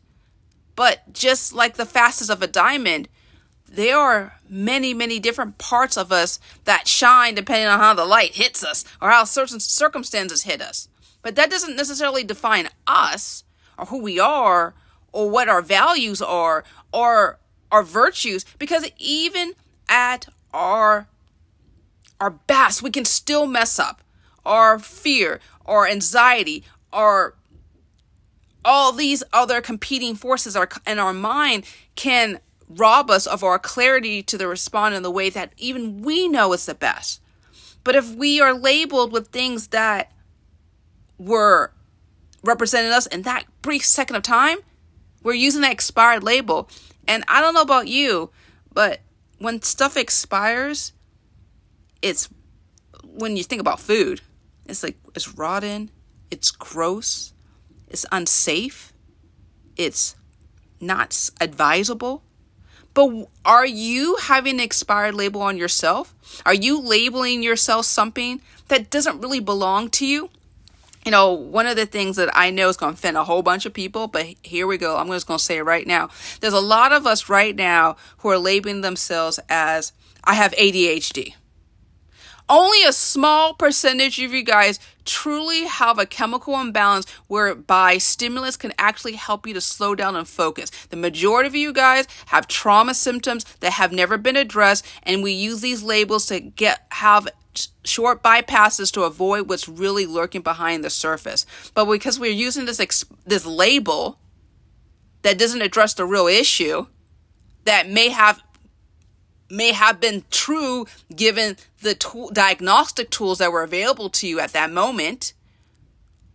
But 0.75 1.11
just 1.13 1.53
like 1.53 1.75
the 1.75 1.85
facets 1.85 2.29
of 2.29 2.41
a 2.41 2.47
diamond, 2.47 3.09
there 3.67 3.97
are 3.97 4.39
many, 4.49 4.93
many 4.93 5.19
different 5.19 5.57
parts 5.57 5.97
of 5.97 6.11
us 6.11 6.39
that 6.63 6.87
shine 6.87 7.35
depending 7.35 7.67
on 7.67 7.79
how 7.79 7.93
the 7.93 8.05
light 8.05 8.35
hits 8.35 8.63
us 8.63 8.85
or 9.01 9.09
how 9.09 9.25
certain 9.25 9.59
circumstances 9.59 10.43
hit 10.43 10.61
us. 10.61 10.87
But 11.21 11.35
that 11.35 11.51
doesn't 11.51 11.75
necessarily 11.75 12.23
define 12.23 12.69
us 12.87 13.43
or 13.79 13.85
who 13.85 14.01
we 14.01 14.19
are 14.19 14.75
or 15.11 15.29
what 15.29 15.49
our 15.49 15.61
values 15.61 16.21
are 16.21 16.63
or 16.93 17.39
our 17.71 17.83
virtues 17.83 18.45
because 18.57 18.89
even 18.97 19.53
at 19.87 20.27
our 20.53 21.07
our 22.19 22.31
best 22.31 22.83
we 22.83 22.91
can 22.91 23.05
still 23.05 23.47
mess 23.47 23.79
up. 23.79 24.01
Our 24.45 24.79
fear 24.79 25.39
our 25.65 25.87
anxiety 25.87 26.63
our 26.91 27.35
all 28.65 28.91
these 28.91 29.23
other 29.31 29.61
competing 29.61 30.15
forces 30.15 30.55
are 30.55 30.69
in 30.85 30.99
our 30.99 31.13
mind 31.13 31.65
can 31.95 32.39
rob 32.67 33.09
us 33.09 33.25
of 33.25 33.43
our 33.43 33.57
clarity 33.57 34.21
to 34.21 34.37
the 34.37 34.47
respond 34.47 34.93
in 34.93 35.01
the 35.01 35.11
way 35.11 35.29
that 35.29 35.53
even 35.57 36.01
we 36.01 36.27
know 36.27 36.53
is 36.53 36.65
the 36.65 36.75
best. 36.75 37.21
But 37.83 37.95
if 37.95 38.13
we 38.13 38.39
are 38.41 38.53
labeled 38.53 39.11
with 39.11 39.29
things 39.29 39.67
that 39.67 40.11
were 41.17 41.71
representing 42.43 42.91
us 42.91 43.07
in 43.07 43.23
that 43.23 43.45
brief 43.61 43.85
second 43.85 44.15
of 44.15 44.23
time, 44.23 44.59
we're 45.23 45.33
using 45.33 45.61
that 45.61 45.71
expired 45.71 46.23
label. 46.23 46.69
And 47.07 47.23
I 47.27 47.41
don't 47.41 47.53
know 47.53 47.61
about 47.61 47.87
you, 47.87 48.29
but 48.73 49.01
when 49.39 49.61
stuff 49.61 49.97
expires, 49.97 50.93
it's 52.01 52.29
when 53.03 53.35
you 53.35 53.43
think 53.43 53.59
about 53.59 53.79
food, 53.79 54.21
it's 54.65 54.83
like 54.83 54.97
it's 55.15 55.35
rotten, 55.35 55.89
it's 56.29 56.51
gross, 56.51 57.33
it's 57.87 58.05
unsafe, 58.11 58.93
it's 59.75 60.15
not 60.79 61.29
advisable. 61.41 62.23
But 62.93 63.27
are 63.45 63.65
you 63.65 64.17
having 64.17 64.55
an 64.55 64.59
expired 64.59 65.15
label 65.15 65.41
on 65.41 65.57
yourself? 65.57 66.15
Are 66.45 66.53
you 66.53 66.79
labeling 66.79 67.43
yourself 67.43 67.85
something 67.85 68.41
that 68.67 68.89
doesn't 68.89 69.21
really 69.21 69.39
belong 69.39 69.89
to 69.91 70.05
you? 70.05 70.29
You 71.05 71.11
know, 71.11 71.31
one 71.31 71.65
of 71.65 71.75
the 71.75 71.85
things 71.85 72.17
that 72.17 72.29
I 72.35 72.51
know 72.51 72.69
is 72.69 72.77
going 72.77 72.93
to 72.93 72.97
offend 72.97 73.17
a 73.17 73.23
whole 73.23 73.41
bunch 73.41 73.65
of 73.65 73.73
people, 73.73 74.07
but 74.07 74.25
here 74.43 74.67
we 74.67 74.77
go. 74.77 74.97
I'm 74.97 75.07
just 75.07 75.27
going 75.27 75.37
to 75.37 75.43
say 75.43 75.57
it 75.57 75.63
right 75.63 75.87
now. 75.87 76.09
There's 76.41 76.53
a 76.53 76.59
lot 76.59 76.91
of 76.91 77.07
us 77.07 77.29
right 77.29 77.55
now 77.55 77.95
who 78.19 78.29
are 78.29 78.37
labeling 78.37 78.81
themselves 78.81 79.39
as, 79.49 79.93
I 80.23 80.33
have 80.33 80.51
ADHD. 80.53 81.35
Only 82.49 82.83
a 82.83 82.91
small 82.91 83.53
percentage 83.53 84.19
of 84.19 84.33
you 84.33 84.41
guys 84.43 84.79
truly 85.05 85.65
have 85.65 85.99
a 85.99 86.05
chemical 86.07 86.59
imbalance 86.59 87.09
whereby 87.27 87.99
stimulus 87.99 88.57
can 88.57 88.73
actually 88.79 89.13
help 89.13 89.45
you 89.45 89.53
to 89.53 89.61
slow 89.61 89.93
down 89.93 90.15
and 90.15 90.27
focus. 90.27 90.71
The 90.89 90.97
majority 90.97 91.47
of 91.47 91.55
you 91.55 91.71
guys 91.71 92.07
have 92.27 92.47
trauma 92.47 92.95
symptoms 92.95 93.45
that 93.59 93.73
have 93.73 93.91
never 93.91 94.17
been 94.17 94.35
addressed, 94.35 94.85
and 95.03 95.21
we 95.21 95.31
use 95.31 95.61
these 95.61 95.83
labels 95.83 96.25
to 96.27 96.39
get 96.39 96.87
have 96.91 97.27
short 97.83 98.23
bypasses 98.23 98.91
to 98.93 99.03
avoid 99.03 99.49
what's 99.49 99.67
really 99.67 100.05
lurking 100.05 100.41
behind 100.41 100.83
the 100.83 100.89
surface. 100.89 101.45
But 101.73 101.85
because 101.85 102.19
we're 102.19 102.31
using 102.31 102.65
this 102.65 102.79
ex- 102.79 103.05
this 103.25 103.45
label 103.45 104.19
that 105.21 105.37
doesn't 105.37 105.61
address 105.61 105.93
the 105.93 106.05
real 106.05 106.27
issue 106.27 106.87
that 107.65 107.89
may 107.89 108.09
have 108.09 108.41
may 109.49 109.71
have 109.71 109.99
been 109.99 110.23
true 110.29 110.85
given 111.15 111.57
the 111.81 111.95
tool, 111.95 112.29
diagnostic 112.29 113.09
tools 113.09 113.39
that 113.39 113.51
were 113.51 113.63
available 113.63 114.09
to 114.09 114.27
you 114.27 114.39
at 114.39 114.53
that 114.53 114.71
moment. 114.71 115.33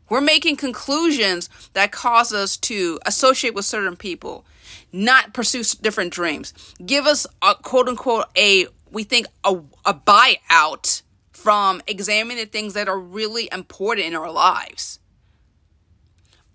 We're 0.09 0.21
making 0.21 0.57
conclusions 0.57 1.49
that 1.73 1.93
cause 1.93 2.33
us 2.33 2.57
to 2.59 2.99
associate 3.07 3.55
with 3.55 3.65
certain 3.65 3.97
people, 3.97 4.45
not 4.93 5.33
pursue 5.33 5.63
different 5.81 6.13
dreams. 6.13 6.53
Give 6.85 7.07
us 7.07 7.27
a 7.41 7.55
quote 7.55 7.89
unquote 7.89 8.27
a 8.37 8.67
we 8.91 9.03
think 9.03 9.27
a, 9.43 9.61
a 9.85 9.93
buyout 9.93 11.03
from 11.45 11.83
examining 11.87 12.39
the 12.39 12.47
things 12.47 12.73
that 12.73 12.89
are 12.89 12.99
really 12.99 13.51
important 13.53 14.07
in 14.07 14.17
our 14.17 14.31
lives? 14.31 14.99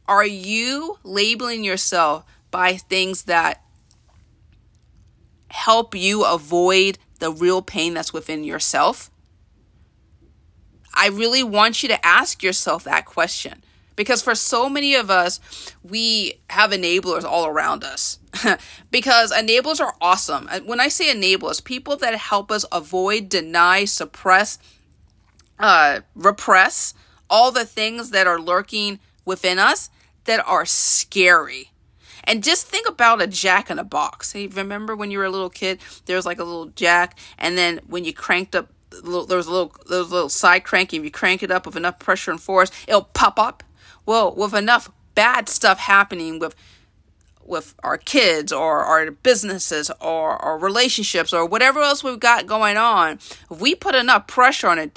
Are 0.08 0.26
you 0.26 0.98
labeling 1.04 1.64
yourself 1.64 2.26
by 2.50 2.78
things 2.78 3.26
that 3.26 3.64
help 5.50 5.96
you 5.96 6.24
avoid 6.24 6.98
the 7.20 7.32
real 7.32 7.62
pain 7.62 7.94
that's 7.94 8.14
within 8.14 8.44
yourself? 8.44 9.12
I 10.94 11.08
really 11.08 11.44
want 11.44 11.84
you 11.84 11.90
to 11.90 12.06
ask 12.06 12.44
yourself 12.44 12.84
that 12.84 13.06
question 13.06 13.64
because 14.00 14.22
for 14.22 14.34
so 14.34 14.70
many 14.70 14.96
of 14.96 15.10
us, 15.10 15.42
we 15.84 16.40
have 16.50 16.72
enablers 16.72 17.26
all 17.26 17.46
around 17.46 17.84
us. 17.84 18.18
because 18.92 19.32
enablers 19.32 19.82
are 19.82 19.94
awesome. 20.00 20.48
When 20.66 20.80
I 20.80 20.88
say 20.88 21.14
enablers, 21.14 21.62
people 21.62 21.98
that 21.98 22.16
help 22.16 22.50
us 22.50 22.64
avoid, 22.72 23.28
deny, 23.28 23.84
suppress, 23.84 24.58
uh, 25.60 26.00
repress 26.16 26.94
all 27.30 27.52
the 27.52 27.66
things 27.66 28.12
that 28.12 28.26
are 28.26 28.40
lurking 28.40 29.00
within 29.26 29.60
us 29.60 29.90
that 30.24 30.46
are 30.48 30.66
scary. 30.66 31.72
And 32.24 32.44
just 32.44 32.68
think 32.68 32.88
about 32.88 33.22
a 33.22 33.28
jack 33.28 33.70
in 33.70 33.80
a 33.80 33.84
box. 33.84 34.32
Hey, 34.32 34.48
remember 34.48 34.96
when 34.96 35.12
you 35.12 35.20
were 35.20 35.26
a 35.26 35.30
little 35.30 35.50
kid, 35.50 35.80
there 36.06 36.16
was 36.16 36.26
like 36.26 36.40
a 36.40 36.44
little 36.44 36.68
jack, 36.68 37.18
and 37.38 37.58
then 37.58 37.80
when 37.88 38.06
you 38.06 38.14
cranked 38.14 38.56
up, 38.56 38.70
there 38.92 39.38
was 39.38 39.48
a 39.48 39.52
little, 39.52 39.74
there 39.88 40.00
was 40.00 40.12
a 40.12 40.14
little 40.14 40.30
side 40.30 40.64
cranking. 40.64 41.02
If 41.02 41.06
you 41.06 41.12
crank 41.12 41.44
it 41.44 41.52
up 41.52 41.66
with 41.66 41.76
enough 41.76 42.00
pressure 42.00 42.32
and 42.32 42.42
force, 42.42 42.72
it'll 42.88 43.04
pop 43.04 43.40
up. 43.40 43.64
Well, 44.06 44.34
with 44.34 44.54
enough 44.54 44.92
bad 45.16 45.50
stuff 45.50 45.80
happening, 45.80 46.40
with 46.40 46.56
with 47.50 47.74
our 47.84 47.98
kids 47.98 48.54
or 48.54 48.82
our 48.82 49.10
businesses 49.10 49.90
or 50.00 50.38
our 50.38 50.58
relationships 50.58 51.34
or 51.34 51.46
whatever 51.46 51.82
else 51.82 52.04
we've 52.04 52.20
got 52.20 52.46
going 52.46 52.78
on, 52.78 53.14
if 53.50 53.60
we 53.60 53.74
put 53.74 53.96
enough 53.96 54.28
pressure 54.28 54.68
on 54.68 54.78
it, 54.78 54.94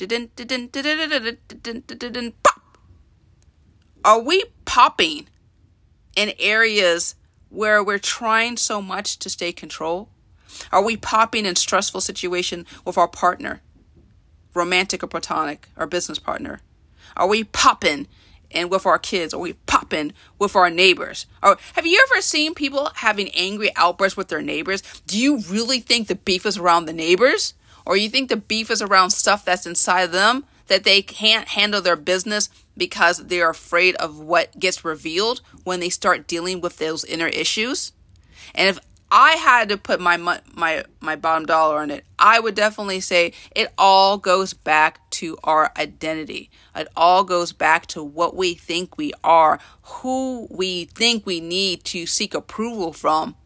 pop, 2.42 2.62
are 4.04 4.20
we 4.20 4.44
popping 4.64 5.28
in 6.16 6.32
areas 6.38 7.14
where 7.48 7.82
we're 7.82 7.98
trying 7.98 8.56
so 8.56 8.80
much 8.80 9.18
to 9.18 9.30
stay 9.30 9.52
control? 9.52 10.08
Are 10.70 10.84
we 10.84 10.96
popping 10.96 11.46
in 11.46 11.56
stressful 11.56 12.00
situation 12.00 12.66
with 12.84 12.98
our 12.98 13.08
partner, 13.08 13.60
romantic 14.54 15.02
or 15.02 15.06
platonic, 15.06 15.68
our 15.76 15.86
business 15.86 16.18
partner? 16.18 16.60
Are 17.16 17.28
we 17.28 17.44
popping 17.44 18.06
and 18.50 18.70
with 18.70 18.86
our 18.86 18.98
kids? 18.98 19.32
Are 19.34 19.40
we 19.40 19.54
popping 19.54 20.12
with 20.38 20.54
our 20.56 20.70
neighbors? 20.70 21.26
Or 21.42 21.56
have 21.74 21.86
you 21.86 22.04
ever 22.10 22.20
seen 22.20 22.54
people 22.54 22.90
having 22.96 23.30
angry 23.30 23.70
outbursts 23.76 24.16
with 24.16 24.28
their 24.28 24.42
neighbors? 24.42 24.82
Do 25.06 25.18
you 25.18 25.38
really 25.48 25.80
think 25.80 26.08
the 26.08 26.14
beef 26.14 26.46
is 26.46 26.58
around 26.58 26.84
the 26.84 26.92
neighbors? 26.92 27.54
Or 27.84 27.96
you 27.96 28.08
think 28.08 28.28
the 28.28 28.36
beef 28.36 28.70
is 28.70 28.82
around 28.82 29.10
stuff 29.10 29.44
that's 29.44 29.66
inside 29.66 30.12
them 30.12 30.44
that 30.68 30.84
they 30.84 31.02
can't 31.02 31.48
handle 31.48 31.82
their 31.82 31.96
business 31.96 32.48
because 32.76 33.26
they're 33.26 33.50
afraid 33.50 33.94
of 33.96 34.18
what 34.18 34.58
gets 34.58 34.84
revealed 34.84 35.40
when 35.64 35.80
they 35.80 35.90
start 35.90 36.26
dealing 36.26 36.60
with 36.60 36.78
those 36.78 37.04
inner 37.04 37.28
issues? 37.28 37.92
And 38.54 38.68
if 38.68 38.78
I 39.14 39.32
had 39.32 39.68
to 39.68 39.76
put 39.76 40.00
my 40.00 40.16
my 40.16 40.84
my 41.00 41.16
bottom 41.16 41.44
dollar 41.44 41.80
on 41.80 41.90
it, 41.90 42.04
I 42.18 42.40
would 42.40 42.54
definitely 42.54 43.00
say 43.00 43.34
it 43.54 43.70
all 43.76 44.16
goes 44.16 44.54
back 44.54 45.10
to 45.10 45.36
our 45.44 45.70
identity. 45.76 46.50
It 46.74 46.88
all 46.96 47.22
goes 47.22 47.52
back 47.52 47.86
to 47.88 48.02
what 48.02 48.34
we 48.34 48.54
think 48.54 48.96
we 48.96 49.12
are, 49.22 49.60
who 49.82 50.48
we 50.50 50.86
think 50.86 51.26
we 51.26 51.40
need 51.40 51.84
to 51.84 52.06
seek 52.06 52.32
approval 52.32 52.94
from, 52.94 53.36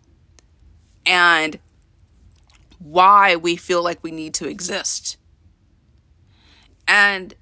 and 1.05 1.59
why 2.79 3.35
we 3.35 3.57
feel 3.57 3.83
like 3.83 4.05
we 4.05 4.13
need 4.13 4.35
to 4.35 4.49
exist. 4.49 5.17
And 6.87 7.35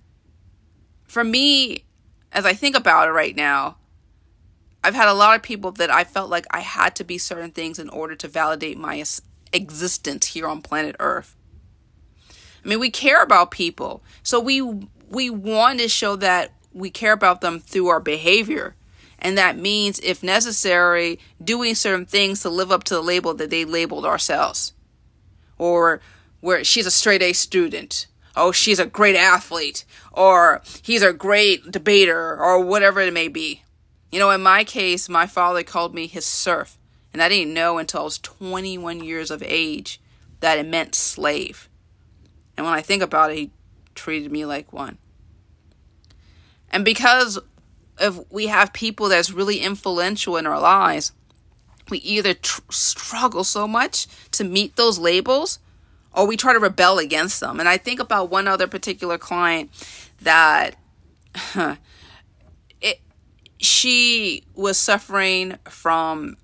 for 1.14 1.23
me, 1.23 1.85
as 2.33 2.44
I 2.44 2.54
think 2.54 2.76
about 2.76 3.06
it 3.06 3.12
right 3.12 3.37
now, 3.37 3.76
I've 4.83 4.97
had 4.97 5.09
a 5.09 5.14
lot 5.14 5.37
of 5.37 5.44
people 5.44 5.71
that 5.71 5.88
I 5.88 6.02
felt 6.02 6.28
like 6.28 6.44
I 6.50 6.59
had 6.59 6.97
to 6.97 7.04
be 7.04 7.18
certain 7.18 7.52
things 7.52 7.78
in 7.78 7.88
order 7.88 8.16
to 8.16 8.26
validate 8.26 8.76
my 8.76 9.02
existence 9.52 10.26
here 10.26 10.49
on 10.49 10.61
planet 10.61 10.97
Earth. 10.99 11.37
I 12.28 12.68
mean, 12.68 12.80
we 12.80 12.90
care 12.90 13.23
about 13.23 13.52
people. 13.52 14.02
So 14.25 14.40
we 14.40 14.61
we 15.09 15.30
want 15.30 15.78
to 15.78 15.88
show 15.88 16.16
that 16.16 16.52
we 16.73 16.90
care 16.90 17.12
about 17.12 17.42
them 17.42 17.61
through 17.61 17.87
our 17.87 18.00
behavior. 18.00 18.75
And 19.21 19.38
that 19.38 19.56
means, 19.56 20.00
if 20.00 20.25
necessary, 20.25 21.21
doing 21.42 21.76
certain 21.76 22.06
things 22.06 22.40
to 22.40 22.50
live 22.50 22.73
up 22.73 22.83
to 22.85 22.94
the 22.94 23.00
label 23.02 23.35
that 23.35 23.50
they 23.50 23.64
labeled 23.64 24.04
ourselves. 24.04 24.73
Or 25.59 26.00
where 26.40 26.64
she's 26.64 26.87
a 26.87 26.90
straight 26.90 27.23
A 27.23 27.33
student. 27.33 28.09
Oh, 28.37 28.53
she's 28.53 28.79
a 28.79 28.87
great 28.87 29.17
athlete. 29.17 29.85
Or 30.12 30.62
he's 30.83 31.03
a 31.03 31.12
great 31.12 31.71
debater. 31.71 32.37
Or 32.37 32.61
whatever 32.61 33.00
it 33.00 33.12
may 33.12 33.29
be. 33.29 33.62
You 34.14 34.21
know, 34.21 34.31
in 34.31 34.43
my 34.43 34.62
case, 34.62 35.09
my 35.09 35.26
father 35.26 35.64
called 35.64 35.93
me 35.93 36.07
his 36.07 36.25
serf, 36.25 36.79
and 37.12 37.21
I 37.21 37.29
didn't 37.29 37.53
know 37.53 37.79
until 37.79 38.03
I 38.03 38.05
was 38.05 38.19
21 38.19 39.03
years 39.03 39.29
of 39.33 39.43
age 39.45 40.00
that 40.38 40.57
it 40.57 40.69
meant 40.69 40.95
slave. 40.95 41.69
And 42.57 42.64
when 42.64 42.75
I 42.75 42.81
think 42.81 43.03
about 43.03 43.33
it, 43.33 43.37
he 43.37 43.50
treated 43.97 44.31
me 44.31 44.45
like 44.45 44.73
one. 44.73 44.99
And 46.71 46.85
because 46.85 47.41
if 48.00 48.19
we 48.31 48.47
have 48.47 48.73
people 48.73 49.09
that's 49.09 49.33
really 49.33 49.59
influential 49.59 50.37
in 50.37 50.47
our 50.47 50.61
lives, 50.61 51.11
we 51.91 51.99
either 51.99 52.35
tr- 52.35 52.61
struggle 52.71 53.43
so 53.43 53.67
much 53.67 54.07
to 54.31 54.45
meet 54.45 54.76
those 54.76 54.99
labels 54.99 55.59
or 56.14 56.26
we 56.26 56.37
try 56.37 56.52
to 56.52 56.59
rebel 56.59 56.99
against 56.99 57.40
them. 57.40 57.61
And 57.61 57.68
I 57.68 57.76
think 57.76 58.00
about 58.00 58.30
one 58.30 58.49
other 58.49 58.66
particular 58.66 59.18
client 59.18 59.71
that 60.23 60.76
it. 62.80 63.00
she 63.59 64.44
was 64.54 64.79
suffering 64.79 65.59
from 65.68 66.37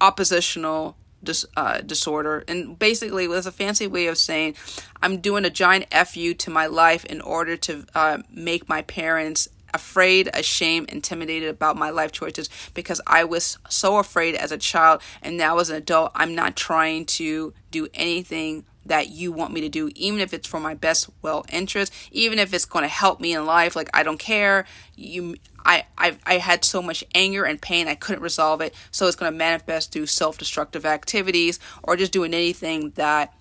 oppositional 0.00 0.96
dis, 1.22 1.44
uh, 1.56 1.80
disorder 1.80 2.44
and 2.46 2.78
basically 2.78 3.24
it 3.24 3.28
was 3.28 3.46
a 3.46 3.52
fancy 3.52 3.88
way 3.88 4.06
of 4.06 4.16
saying 4.16 4.54
i'm 5.02 5.18
doing 5.18 5.44
a 5.44 5.50
giant 5.50 5.84
fu 6.06 6.32
to 6.34 6.50
my 6.50 6.66
life 6.66 7.04
in 7.06 7.20
order 7.20 7.56
to 7.56 7.84
uh, 7.96 8.18
make 8.30 8.68
my 8.68 8.82
parents 8.82 9.48
afraid 9.74 10.28
ashamed 10.34 10.88
intimidated 10.90 11.48
about 11.48 11.76
my 11.76 11.90
life 11.90 12.12
choices 12.12 12.48
because 12.74 13.00
i 13.06 13.24
was 13.24 13.58
so 13.68 13.98
afraid 13.98 14.34
as 14.34 14.52
a 14.52 14.58
child 14.58 15.00
and 15.22 15.36
now 15.36 15.58
as 15.58 15.70
an 15.70 15.76
adult 15.76 16.10
i'm 16.14 16.34
not 16.34 16.56
trying 16.56 17.04
to 17.04 17.52
do 17.70 17.88
anything 17.94 18.64
that 18.88 19.10
you 19.10 19.30
want 19.32 19.52
me 19.52 19.60
to 19.60 19.68
do, 19.68 19.90
even 19.94 20.20
if 20.20 20.34
it's 20.34 20.46
for 20.46 20.60
my 20.60 20.74
best 20.74 21.08
well 21.22 21.44
interest, 21.52 21.92
even 22.10 22.38
if 22.38 22.52
it's 22.52 22.64
going 22.64 22.82
to 22.82 22.88
help 22.88 23.20
me 23.20 23.34
in 23.34 23.46
life. 23.46 23.76
Like 23.76 23.90
I 23.94 24.02
don't 24.02 24.18
care. 24.18 24.66
You, 24.96 25.36
I, 25.64 25.84
I, 25.96 26.16
I 26.26 26.38
had 26.38 26.64
so 26.64 26.82
much 26.82 27.04
anger 27.14 27.44
and 27.44 27.60
pain 27.60 27.88
I 27.88 27.94
couldn't 27.94 28.22
resolve 28.22 28.60
it, 28.60 28.74
so 28.90 29.06
it's 29.06 29.16
going 29.16 29.30
to 29.32 29.38
manifest 29.38 29.92
through 29.92 30.06
self-destructive 30.06 30.84
activities 30.84 31.60
or 31.82 31.96
just 31.96 32.12
doing 32.12 32.34
anything 32.34 32.90
that 32.96 33.34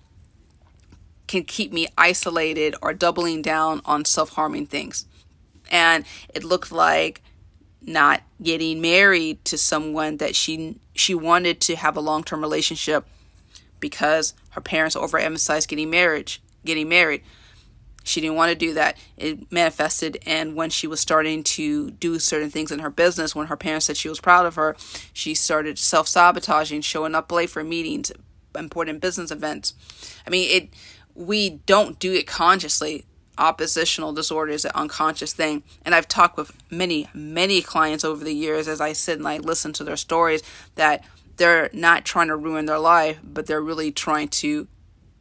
can 1.27 1.43
keep 1.43 1.73
me 1.73 1.87
isolated 1.97 2.75
or 2.81 2.93
doubling 2.93 3.41
down 3.41 3.81
on 3.85 4.05
self-harming 4.05 4.67
things. 4.67 5.05
And 5.69 6.05
it 6.33 6.43
looked 6.43 6.71
like 6.71 7.21
not 7.81 8.21
getting 8.41 8.81
married 8.81 9.43
to 9.45 9.57
someone 9.57 10.17
that 10.17 10.35
she 10.35 10.79
she 10.93 11.15
wanted 11.15 11.61
to 11.61 11.75
have 11.75 11.95
a 11.95 12.01
long-term 12.01 12.41
relationship 12.41 13.05
because 13.79 14.33
her 14.51 14.61
parents 14.61 14.95
overemphasized 14.95 15.67
getting 15.67 15.89
marriage, 15.89 16.41
getting 16.65 16.89
married. 16.89 17.23
She 18.03 18.21
didn't 18.21 18.37
want 18.37 18.49
to 18.49 18.55
do 18.55 18.73
that. 18.73 18.97
It 19.17 19.51
manifested, 19.51 20.17
and 20.25 20.55
when 20.55 20.69
she 20.69 20.87
was 20.87 21.01
starting 21.01 21.43
to 21.43 21.91
do 21.91 22.19
certain 22.19 22.49
things 22.49 22.71
in 22.71 22.79
her 22.79 22.89
business, 22.89 23.35
when 23.35 23.47
her 23.47 23.57
parents 23.57 23.85
said 23.85 23.97
she 23.97 24.07
was 24.07 24.21
proud 24.21 24.45
of 24.45 24.55
her, 24.55 24.77
she 25.11 25.35
started 25.35 25.77
self 25.77 26.07
sabotaging, 26.07 26.81
showing 26.81 27.15
up 27.15 27.31
late 27.31 27.49
for 27.49 27.63
meetings, 27.65 28.11
important 28.55 29.01
business 29.01 29.29
events. 29.29 29.73
I 30.25 30.29
mean, 30.29 30.49
it. 30.49 30.69
We 31.15 31.49
don't 31.65 31.97
do 31.97 32.13
it 32.13 32.27
consciously. 32.27 33.05
Oppositional 33.37 34.13
disorder 34.13 34.51
is 34.51 34.65
an 34.65 34.71
unconscious 34.73 35.33
thing, 35.33 35.63
and 35.85 35.93
I've 35.93 36.07
talked 36.07 36.37
with 36.37 36.51
many, 36.71 37.07
many 37.13 37.61
clients 37.61 38.03
over 38.03 38.23
the 38.23 38.33
years 38.33 38.67
as 38.67 38.81
I 38.81 38.93
sit 38.93 39.19
and 39.19 39.27
I 39.27 39.37
listen 39.37 39.73
to 39.73 39.83
their 39.83 39.97
stories 39.97 40.41
that 40.75 41.03
they're 41.37 41.69
not 41.71 42.03
trying 42.03 42.27
to 42.27 42.35
ruin 42.35 42.65
their 42.65 42.79
life, 42.79 43.19
but 43.23 43.45
they're 43.45 43.61
really 43.61 43.91
trying 43.91 44.27
to 44.29 44.67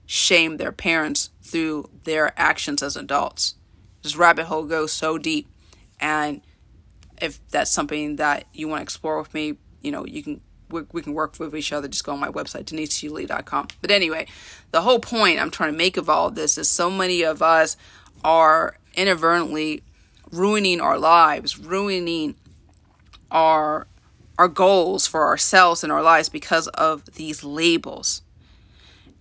shame 0.07 0.57
their 0.57 0.73
parents 0.73 1.31
through 1.43 1.91
their 2.05 2.33
actions 2.39 2.83
as 2.83 2.97
adults. 2.97 3.55
This 4.03 4.17
rabbit 4.17 4.47
hole 4.47 4.65
goes 4.65 4.93
so 4.93 5.19
deep. 5.19 5.49
And 6.01 6.41
if 7.21 7.47
that's 7.49 7.71
something 7.71 8.17
that 8.17 8.47
you 8.53 8.69
want 8.69 8.81
to 8.81 8.83
explore 8.83 9.19
with 9.19 9.35
me, 9.35 9.57
you 9.83 9.91
know, 9.91 10.07
you 10.07 10.23
can 10.23 10.41
we, 10.69 11.03
can 11.03 11.15
work 11.15 11.39
with 11.39 11.55
each 11.55 11.73
other. 11.73 11.87
Just 11.89 12.05
go 12.05 12.13
on 12.13 12.21
my 12.21 12.31
website, 12.31 12.65
deniseglee.com. 12.65 13.69
But 13.81 13.91
anyway, 13.91 14.27
the 14.73 14.83
whole 14.83 14.99
point 14.99 15.41
I'm 15.41 15.51
trying 15.51 15.73
to 15.73 15.79
make 15.79 15.97
of 15.97 16.11
all 16.11 16.29
of 16.29 16.35
this 16.35 16.59
is 16.59 16.69
so 16.69 16.91
many 16.91 17.23
of 17.23 17.41
us 17.41 17.77
are 18.25 18.77
inadvertently 18.95 19.83
ruining 20.31 20.81
our 20.81 20.99
lives, 20.99 21.59
ruining 21.59 22.35
our 23.31 23.87
our 24.39 24.49
goals 24.49 25.07
for 25.07 25.27
ourselves 25.27 25.83
and 25.83 25.91
our 25.91 26.03
lives 26.03 26.29
because 26.29 26.69
of 26.69 27.05
these 27.15 27.43
labels. 27.43 28.21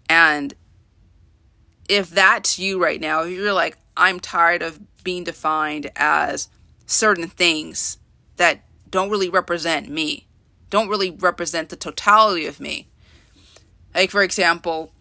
And 0.10 0.54
if 1.88 2.10
that's 2.10 2.60
you 2.60 2.84
right 2.84 3.00
now, 3.00 3.24
if 3.24 3.32
you're 3.32 3.54
like, 3.54 3.78
I'm 3.96 4.20
tired 4.20 4.62
of 4.62 4.80
being 5.04 5.24
defined 5.24 5.90
as 5.96 6.50
certain 6.86 7.28
things 7.30 7.98
that 8.36 8.66
don't 8.90 9.10
really 9.10 9.30
represent 9.30 9.88
me, 9.88 10.28
don't 10.70 10.90
really 10.90 11.12
represent 11.12 11.70
the 11.70 11.78
totality 11.78 12.46
of 12.46 12.60
me. 12.60 12.88
Like, 13.94 14.12
for 14.12 14.22
example, 14.22 14.92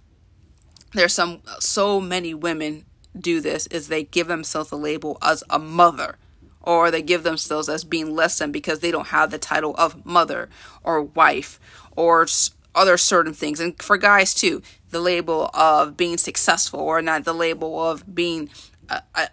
there's 0.93 1.13
some, 1.13 1.43
so 1.59 2.01
many 2.01 2.35
women 2.35 2.85
do 3.19 3.41
this 3.41 3.67
is 3.69 3.89
they 3.89 4.05
give 4.05 4.27
themselves 4.27 4.71
a 4.73 4.77
label 4.77 5.19
as 5.23 5.45
a 5.51 5.59
mother 5.59 6.19
or 6.63 6.91
they 6.91 7.03
give 7.03 7.23
themselves 7.23 7.69
as 7.69 7.85
being 7.85 8.15
less 8.15 8.39
than 8.39 8.51
because 8.51 8.81
they 8.81 8.91
don't 8.91 9.09
have 9.09 9.31
the 9.31 9.39
title 9.39 9.75
of 9.77 10.05
mother 10.05 10.49
or 10.83 11.03
wife 11.03 11.61
or 11.95 12.27
other 12.75 12.97
certain 12.97 13.35
things. 13.35 13.61
And 13.61 13.81
for 13.81 13.97
guys 13.97 14.35
too, 14.35 14.63
the 14.91 15.01
label 15.01 15.51
of 15.55 15.97
being 15.97 16.17
successful 16.17 16.81
or 16.81 17.03
not 17.03 17.25
the 17.25 17.35
label 17.35 17.81
of 17.81 18.15
being 18.15 18.49
uh, 18.89 19.01
uh, 19.15 19.27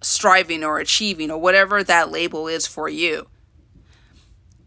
striving 0.00 0.64
or 0.64 0.78
achieving 0.78 1.30
or 1.30 1.38
whatever 1.38 1.82
that 1.82 2.10
label 2.10 2.48
is 2.48 2.66
for 2.66 2.88
you. 2.88 3.28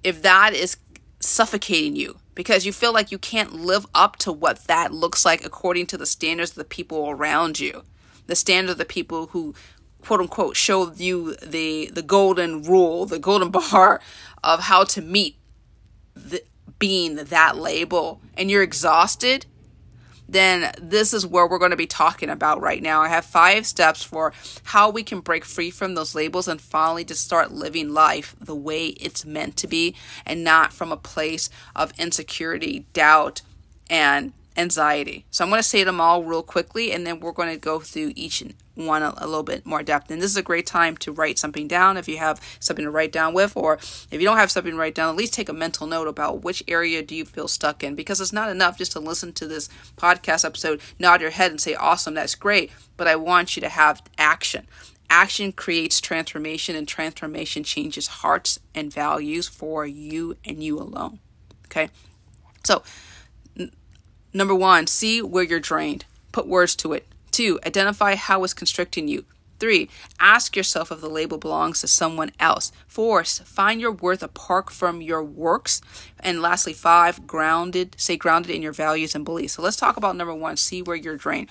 If 0.03 0.21
that 0.21 0.53
is 0.53 0.77
suffocating 1.19 1.95
you 1.95 2.17
because 2.35 2.65
you 2.65 2.73
feel 2.73 2.93
like 2.93 3.11
you 3.11 3.17
can't 3.17 3.53
live 3.53 3.85
up 3.95 4.17
to 4.17 4.31
what 4.31 4.65
that 4.65 4.93
looks 4.93 5.23
like 5.23 5.45
according 5.45 5.85
to 5.87 5.97
the 5.97 6.05
standards 6.05 6.51
of 6.51 6.57
the 6.57 6.65
people 6.65 7.09
around 7.09 7.59
you, 7.59 7.83
the 8.27 8.35
standard 8.35 8.73
of 8.73 8.77
the 8.77 8.85
people 8.85 9.27
who 9.27 9.53
quote 10.01 10.19
unquote 10.19 10.55
show 10.55 10.91
you 10.93 11.35
the 11.35 11.89
the 11.93 12.01
golden 12.01 12.63
rule, 12.63 13.05
the 13.05 13.19
golden 13.19 13.49
bar 13.71 14.01
of 14.43 14.61
how 14.61 14.83
to 14.83 15.01
meet 15.01 15.37
th- 16.29 16.45
being 16.79 17.15
that 17.15 17.57
label 17.57 18.19
and 18.35 18.51
you're 18.51 18.63
exhausted, 18.63 19.45
then 20.27 20.73
this 20.81 21.13
is 21.13 21.25
where 21.25 21.47
we're 21.47 21.59
going 21.59 21.71
to 21.71 21.77
be 21.77 21.87
talking 21.87 22.29
about 22.29 22.61
right 22.61 22.81
now. 22.81 23.01
I 23.01 23.07
have 23.09 23.25
five 23.25 23.65
steps 23.65 24.03
for 24.03 24.33
how 24.63 24.89
we 24.89 25.03
can 25.03 25.19
break 25.19 25.45
free 25.45 25.71
from 25.71 25.95
those 25.95 26.15
labels 26.15 26.47
and 26.47 26.59
finally 26.59 27.03
just 27.03 27.23
start 27.23 27.51
living 27.51 27.89
life 27.89 28.35
the 28.39 28.55
way 28.55 28.87
it's 28.87 29.25
meant 29.25 29.55
to 29.57 29.67
be 29.67 29.95
and 30.25 30.43
not 30.43 30.73
from 30.73 30.91
a 30.91 30.97
place 30.97 31.49
of 31.75 31.93
insecurity, 31.99 32.85
doubt, 32.93 33.41
and 33.89 34.33
anxiety. 34.55 35.25
So 35.31 35.43
I'm 35.43 35.49
going 35.49 35.59
to 35.59 35.67
say 35.67 35.83
them 35.83 35.99
all 35.99 36.23
real 36.23 36.43
quickly 36.43 36.91
and 36.91 37.05
then 37.05 37.19
we're 37.19 37.31
going 37.31 37.53
to 37.53 37.59
go 37.59 37.79
through 37.79 38.13
each 38.15 38.43
one 38.75 39.03
a, 39.03 39.13
a, 39.17 39.27
little 39.27 39.43
bit 39.43 39.65
more 39.65 39.83
depth. 39.83 40.09
And 40.09 40.21
this 40.21 40.31
is 40.31 40.37
a 40.37 40.43
great 40.43 40.65
time 40.65 40.97
to 40.97 41.11
write 41.11 41.37
something 41.37 41.67
down 41.67 41.97
if 41.97 42.07
you 42.07 42.17
have 42.17 42.41
something 42.59 42.85
to 42.85 42.91
write 42.91 43.11
down 43.11 43.33
with, 43.33 43.55
or 43.55 43.75
if 43.75 44.13
you 44.13 44.23
don't 44.23 44.37
have 44.37 44.51
something 44.51 44.71
to 44.71 44.77
write 44.77 44.95
down, 44.95 45.09
at 45.09 45.15
least 45.15 45.33
take 45.33 45.49
a 45.49 45.53
mental 45.53 45.87
note 45.87 46.07
about 46.07 46.43
which 46.43 46.63
area 46.67 47.03
do 47.03 47.15
you 47.15 47.25
feel 47.25 47.47
stuck 47.47 47.83
in. 47.83 47.95
Because 47.95 48.19
it's 48.19 48.33
not 48.33 48.49
enough 48.49 48.77
just 48.77 48.91
to 48.93 48.99
listen 48.99 49.33
to 49.33 49.47
this 49.47 49.69
podcast 49.97 50.45
episode, 50.45 50.81
nod 50.99 51.21
your 51.21 51.29
head 51.29 51.51
and 51.51 51.61
say, 51.61 51.75
awesome, 51.75 52.13
that's 52.13 52.35
great. 52.35 52.71
But 52.97 53.07
I 53.07 53.15
want 53.15 53.55
you 53.55 53.61
to 53.61 53.69
have 53.69 54.01
action. 54.17 54.67
Action 55.09 55.51
creates 55.51 56.01
transformation, 56.01 56.75
and 56.75 56.87
transformation 56.87 57.63
changes 57.63 58.07
hearts 58.07 58.59
and 58.73 58.91
values 58.91 59.47
for 59.47 59.85
you 59.85 60.37
and 60.43 60.63
you 60.63 60.79
alone. 60.79 61.19
Okay? 61.65 61.89
So, 62.63 62.81
number 64.33 64.55
one, 64.55 64.87
see 64.87 65.21
where 65.21 65.43
you're 65.43 65.59
drained. 65.59 66.05
Put 66.31 66.47
words 66.47 66.75
to 66.77 66.93
it 66.93 67.07
Two, 67.33 67.59
identify 67.65 68.13
how 68.13 68.43
it's 68.43 68.53
constricting 68.53 69.07
you. 69.07 69.25
Three, 69.59 69.89
ask 70.19 70.55
yourself 70.55 70.91
if 70.91 71.01
the 71.01 71.09
label 71.09 71.39
belongs 71.39 71.81
to 71.81 71.87
someone 71.87 72.31
else. 72.39 72.71
Four, 72.87 73.23
find 73.23 73.81
your 73.81 73.91
worth 73.91 74.21
apart 74.21 74.69
from 74.69 75.01
your 75.01 75.23
works. 75.23 75.81
And 76.19 76.43
lastly, 76.43 76.73
five, 76.73 77.25
grounded, 77.25 77.95
stay 77.97 78.17
grounded 78.17 78.51
in 78.51 78.61
your 78.61 78.71
values 78.71 79.15
and 79.15 79.25
beliefs. 79.25 79.53
So 79.53 79.63
let's 79.63 79.77
talk 79.77 79.97
about 79.97 80.15
number 80.15 80.35
one, 80.35 80.57
see 80.57 80.83
where 80.83 80.95
you're 80.95 81.17
drained. 81.17 81.49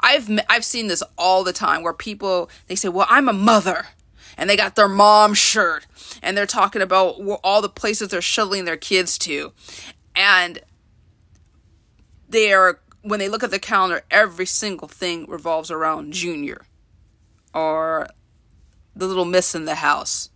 I've 0.00 0.28
I've 0.48 0.64
seen 0.64 0.88
this 0.88 1.02
all 1.16 1.44
the 1.44 1.52
time 1.52 1.84
where 1.84 1.92
people 1.92 2.50
they 2.66 2.74
say, 2.74 2.88
"Well, 2.88 3.06
I'm 3.08 3.28
a 3.28 3.32
mother." 3.32 3.86
And 4.36 4.50
they 4.50 4.56
got 4.56 4.74
their 4.74 4.88
mom 4.88 5.34
shirt 5.34 5.86
and 6.20 6.36
they're 6.36 6.44
talking 6.44 6.82
about 6.82 7.20
all 7.44 7.62
the 7.62 7.68
places 7.68 8.08
they're 8.08 8.20
shuttling 8.20 8.64
their 8.64 8.76
kids 8.76 9.16
to. 9.18 9.52
And 10.16 10.58
they 12.34 12.52
are 12.52 12.80
when 13.02 13.20
they 13.20 13.28
look 13.28 13.42
at 13.42 13.50
the 13.50 13.58
calendar, 13.58 14.02
every 14.10 14.46
single 14.46 14.88
thing 14.88 15.26
revolves 15.28 15.70
around 15.70 16.12
Junior 16.12 16.62
or 17.54 18.08
the 18.96 19.06
little 19.06 19.26
miss 19.26 19.54
in 19.54 19.66
the 19.66 19.76
house. 19.76 20.30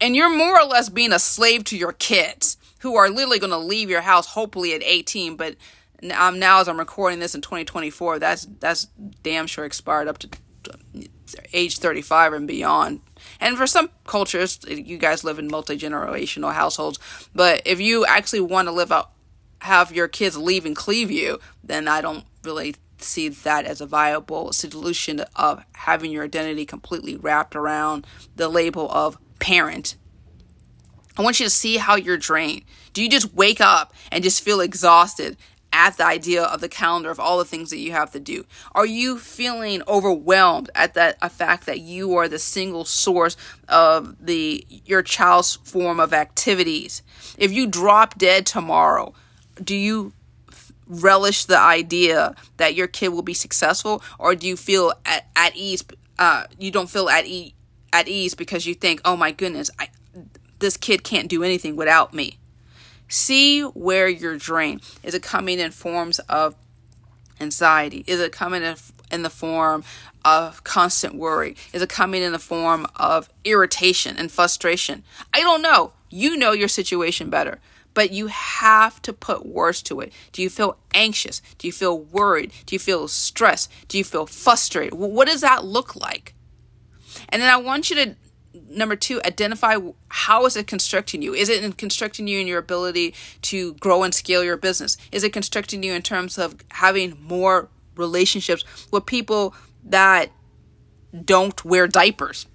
And 0.00 0.14
you're 0.14 0.34
more 0.34 0.60
or 0.60 0.64
less 0.64 0.88
being 0.88 1.12
a 1.12 1.18
slave 1.18 1.64
to 1.64 1.76
your 1.76 1.92
kids 1.92 2.56
who 2.80 2.96
are 2.96 3.08
literally 3.08 3.38
going 3.38 3.50
to 3.50 3.58
leave 3.58 3.90
your 3.90 4.02
house 4.02 4.26
hopefully 4.26 4.74
at 4.74 4.82
18, 4.82 5.36
but 5.36 5.56
now, 6.02 6.28
um, 6.28 6.38
now 6.38 6.60
as 6.60 6.68
I'm 6.68 6.78
recording 6.78 7.18
this 7.18 7.34
in 7.34 7.42
2024, 7.42 8.18
that's 8.18 8.46
that's 8.58 8.86
damn 9.22 9.46
sure 9.46 9.66
expired 9.66 10.08
up 10.08 10.18
to 10.18 10.28
age 11.52 11.78
35 11.78 12.32
and 12.32 12.48
beyond. 12.48 13.00
And 13.38 13.56
for 13.58 13.66
some 13.66 13.90
cultures, 14.06 14.60
you 14.66 14.96
guys 14.96 15.24
live 15.24 15.38
in 15.38 15.48
multi 15.48 15.76
generational 15.76 16.54
households, 16.54 16.98
but 17.34 17.62
if 17.66 17.80
you 17.80 18.06
actually 18.06 18.40
want 18.40 18.68
to 18.68 18.72
live 18.72 18.92
out 18.92 19.10
have 19.60 19.92
your 19.92 20.08
kids 20.08 20.36
leave 20.36 20.64
and 20.64 20.76
cleave 20.76 21.10
you, 21.10 21.38
then 21.62 21.88
I 21.88 22.00
don't 22.00 22.24
really 22.44 22.76
see 22.98 23.28
that 23.28 23.64
as 23.64 23.80
a 23.80 23.86
viable 23.86 24.52
solution 24.52 25.20
of 25.36 25.64
having 25.72 26.10
your 26.10 26.24
identity 26.24 26.66
completely 26.66 27.16
wrapped 27.16 27.56
around 27.56 28.06
the 28.36 28.48
label 28.48 28.90
of 28.90 29.18
parent. 29.38 29.96
I 31.16 31.22
want 31.22 31.40
you 31.40 31.46
to 31.46 31.50
see 31.50 31.76
how 31.76 31.96
you're 31.96 32.16
drained. 32.16 32.64
Do 32.92 33.02
you 33.02 33.08
just 33.08 33.34
wake 33.34 33.60
up 33.60 33.94
and 34.10 34.24
just 34.24 34.42
feel 34.42 34.60
exhausted 34.60 35.36
at 35.72 35.96
the 35.96 36.04
idea 36.04 36.42
of 36.42 36.60
the 36.60 36.68
calendar 36.68 37.10
of 37.10 37.20
all 37.20 37.38
the 37.38 37.44
things 37.44 37.70
that 37.70 37.78
you 37.78 37.92
have 37.92 38.10
to 38.12 38.20
do? 38.20 38.44
Are 38.72 38.86
you 38.86 39.18
feeling 39.18 39.82
overwhelmed 39.86 40.70
at 40.74 40.94
that 40.94 41.16
a 41.22 41.28
fact 41.28 41.66
that 41.66 41.80
you 41.80 42.16
are 42.16 42.28
the 42.28 42.38
single 42.38 42.84
source 42.84 43.36
of 43.68 44.16
the 44.24 44.66
your 44.84 45.02
child's 45.02 45.56
form 45.56 46.00
of 46.00 46.12
activities? 46.12 47.02
If 47.38 47.52
you 47.52 47.66
drop 47.66 48.18
dead 48.18 48.46
tomorrow, 48.46 49.14
do 49.62 49.74
you 49.74 50.12
relish 50.86 51.44
the 51.44 51.58
idea 51.58 52.34
that 52.56 52.74
your 52.74 52.88
kid 52.88 53.08
will 53.08 53.22
be 53.22 53.34
successful 53.34 54.02
or 54.18 54.34
do 54.34 54.46
you 54.46 54.56
feel 54.56 54.92
at, 55.06 55.26
at 55.36 55.54
ease 55.54 55.84
uh, 56.18 56.44
you 56.58 56.70
don't 56.70 56.90
feel 56.90 57.08
at, 57.08 57.24
e- 57.26 57.54
at 57.92 58.08
ease 58.08 58.34
because 58.34 58.66
you 58.66 58.74
think 58.74 59.00
oh 59.04 59.16
my 59.16 59.30
goodness 59.30 59.70
I, 59.78 59.88
this 60.60 60.76
kid 60.76 61.02
can't 61.02 61.28
do 61.28 61.42
anything 61.42 61.74
without 61.74 62.14
me. 62.14 62.38
See 63.08 63.62
where 63.62 64.08
you're 64.08 64.36
drained 64.36 64.82
is 65.02 65.14
it 65.14 65.22
coming 65.22 65.58
in 65.58 65.72
forms 65.72 66.18
of 66.20 66.54
anxiety? 67.40 68.04
Is 68.06 68.20
it 68.20 68.32
coming 68.32 68.62
in, 68.62 68.76
in 69.10 69.22
the 69.22 69.30
form 69.30 69.82
of 70.24 70.62
constant 70.64 71.14
worry? 71.14 71.56
Is 71.72 71.82
it 71.82 71.88
coming 71.88 72.22
in 72.22 72.32
the 72.32 72.38
form 72.38 72.86
of 72.96 73.28
irritation 73.44 74.16
and 74.16 74.30
frustration? 74.30 75.02
I 75.34 75.40
don't 75.40 75.62
know. 75.62 75.92
You 76.10 76.36
know 76.36 76.52
your 76.52 76.68
situation 76.68 77.30
better 77.30 77.58
but 77.94 78.10
you 78.12 78.28
have 78.28 79.02
to 79.02 79.12
put 79.12 79.46
words 79.46 79.82
to 79.82 80.00
it. 80.00 80.12
Do 80.32 80.42
you 80.42 80.50
feel 80.50 80.78
anxious? 80.94 81.42
Do 81.58 81.66
you 81.66 81.72
feel 81.72 81.98
worried? 81.98 82.52
Do 82.66 82.74
you 82.74 82.78
feel 82.78 83.08
stressed? 83.08 83.70
Do 83.88 83.98
you 83.98 84.04
feel 84.04 84.26
frustrated? 84.26 84.94
What 84.94 85.28
does 85.28 85.40
that 85.40 85.64
look 85.64 85.96
like? 85.96 86.34
And 87.28 87.42
then 87.42 87.50
I 87.50 87.56
want 87.56 87.90
you 87.90 87.96
to 87.96 88.16
number 88.68 88.96
two 88.96 89.20
identify 89.24 89.76
how 90.08 90.44
is 90.44 90.56
it 90.56 90.66
constricting 90.66 91.22
you 91.22 91.32
is 91.32 91.48
it 91.48 91.76
constricting 91.76 92.26
you 92.26 92.40
in 92.40 92.48
your 92.48 92.58
ability 92.58 93.14
to 93.42 93.74
grow 93.74 94.02
and 94.02 94.12
scale 94.12 94.42
your 94.42 94.56
business 94.56 94.96
is 95.12 95.22
it 95.22 95.32
constricting 95.32 95.82
you 95.84 95.92
in 95.92 96.02
terms 96.02 96.36
of 96.36 96.56
having 96.70 97.16
more 97.22 97.68
relationships 97.96 98.64
with 98.90 99.06
people 99.06 99.54
that 99.84 100.30
don't 101.24 101.64
wear 101.64 101.86
diapers 101.86 102.46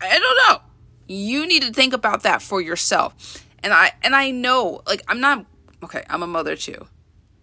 i 0.00 0.18
don't 0.18 0.48
know 0.48 0.60
you 1.08 1.46
need 1.46 1.62
to 1.62 1.72
think 1.72 1.92
about 1.92 2.22
that 2.22 2.40
for 2.40 2.60
yourself 2.60 3.44
and 3.62 3.72
I 3.72 3.92
and 4.02 4.14
I 4.14 4.30
know 4.30 4.82
like 4.86 5.02
I'm 5.08 5.20
not 5.20 5.46
okay, 5.82 6.04
I'm 6.08 6.22
a 6.22 6.26
mother 6.26 6.56
too. 6.56 6.86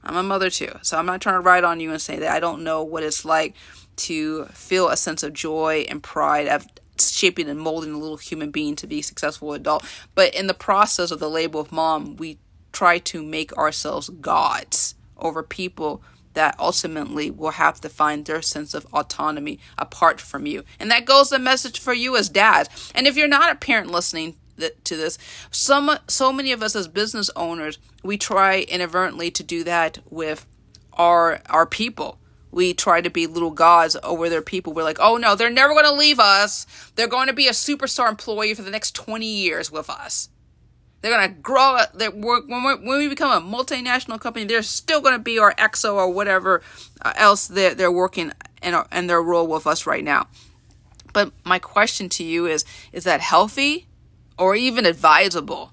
I'm 0.03 0.15
a 0.15 0.23
mother 0.23 0.49
too. 0.49 0.71
So 0.81 0.97
I'm 0.97 1.05
not 1.05 1.21
trying 1.21 1.35
to 1.35 1.41
write 1.41 1.63
on 1.63 1.79
you 1.79 1.91
and 1.91 2.01
say 2.01 2.19
that 2.19 2.31
I 2.31 2.39
don't 2.39 2.63
know 2.63 2.83
what 2.83 3.03
it's 3.03 3.25
like 3.25 3.55
to 3.97 4.45
feel 4.45 4.89
a 4.89 4.97
sense 4.97 5.23
of 5.23 5.33
joy 5.33 5.85
and 5.89 6.01
pride 6.01 6.47
of 6.47 6.65
shaping 6.99 7.49
and 7.49 7.59
molding 7.59 7.93
a 7.93 7.97
little 7.97 8.17
human 8.17 8.51
being 8.51 8.75
to 8.77 8.87
be 8.87 8.99
a 8.99 9.03
successful 9.03 9.53
adult. 9.53 9.85
But 10.15 10.33
in 10.33 10.47
the 10.47 10.53
process 10.53 11.11
of 11.11 11.19
the 11.19 11.29
label 11.29 11.59
of 11.59 11.71
mom, 11.71 12.15
we 12.15 12.39
try 12.71 12.99
to 12.99 13.23
make 13.23 13.55
ourselves 13.57 14.09
gods 14.09 14.95
over 15.17 15.43
people 15.43 16.01
that 16.33 16.55
ultimately 16.59 17.31
will 17.31 17.51
have 17.51 17.81
to 17.81 17.89
find 17.89 18.25
their 18.25 18.43
sense 18.43 18.75
of 18.75 18.85
autonomy 18.93 19.59
apart 19.77 20.21
from 20.21 20.45
you. 20.45 20.63
And 20.79 20.91
that 20.91 21.05
goes 21.05 21.29
the 21.29 21.39
message 21.39 21.79
for 21.79 21.93
you 21.93 22.15
as 22.15 22.29
dads. 22.29 22.91
And 22.93 23.07
if 23.07 23.17
you're 23.17 23.27
not 23.27 23.51
a 23.51 23.55
parent 23.55 23.89
listening 23.89 24.35
to 24.57 24.97
this. 24.97 25.17
Some 25.51 25.97
so 26.07 26.31
many 26.31 26.51
of 26.51 26.61
us 26.61 26.75
as 26.75 26.87
business 26.87 27.29
owners, 27.35 27.77
we 28.03 28.17
try 28.17 28.61
inadvertently 28.61 29.31
to 29.31 29.43
do 29.43 29.63
that 29.63 29.99
with 30.09 30.45
our 30.93 31.41
our 31.49 31.65
people. 31.65 32.19
We 32.51 32.73
try 32.73 33.01
to 33.01 33.09
be 33.09 33.27
little 33.27 33.51
gods 33.51 33.97
over 34.03 34.29
their 34.29 34.41
people. 34.41 34.73
We're 34.73 34.83
like, 34.83 34.99
oh 34.99 35.17
no, 35.17 35.35
they're 35.35 35.49
never 35.49 35.73
going 35.73 35.85
to 35.85 35.91
leave 35.91 36.19
us. 36.19 36.65
They're 36.95 37.07
going 37.07 37.27
to 37.27 37.33
be 37.33 37.47
a 37.47 37.51
superstar 37.51 38.09
employee 38.09 38.53
for 38.53 38.61
the 38.61 38.71
next 38.71 38.95
20 38.95 39.25
years 39.25 39.71
with 39.71 39.89
us. 39.89 40.29
They're 41.01 41.15
going 41.15 41.35
to 41.35 41.39
grow. 41.41 41.77
They're, 41.93 42.09
when, 42.09 42.47
when 42.47 42.83
we 42.83 43.07
become 43.07 43.31
a 43.31 43.45
multinational 43.45 44.19
company, 44.19 44.45
they're 44.45 44.63
still 44.63 45.01
going 45.01 45.13
to 45.13 45.19
be 45.19 45.37
our 45.37 45.53
EXO 45.55 45.93
or 45.93 46.09
whatever 46.09 46.61
uh, 47.01 47.13
else 47.15 47.47
they're, 47.47 47.75
they're 47.75 47.91
working 47.91 48.31
in, 48.63 48.75
in 48.91 49.07
their 49.07 49.21
role 49.21 49.47
with 49.47 49.67
us 49.67 49.85
right 49.85 50.03
now. 50.03 50.27
But 51.13 51.31
my 51.45 51.59
question 51.59 52.09
to 52.09 52.23
you 52.23 52.45
is, 52.45 52.65
is 52.91 53.03
that 53.03 53.21
healthy? 53.21 53.87
Or 54.37 54.55
even 54.55 54.85
advisable. 54.85 55.71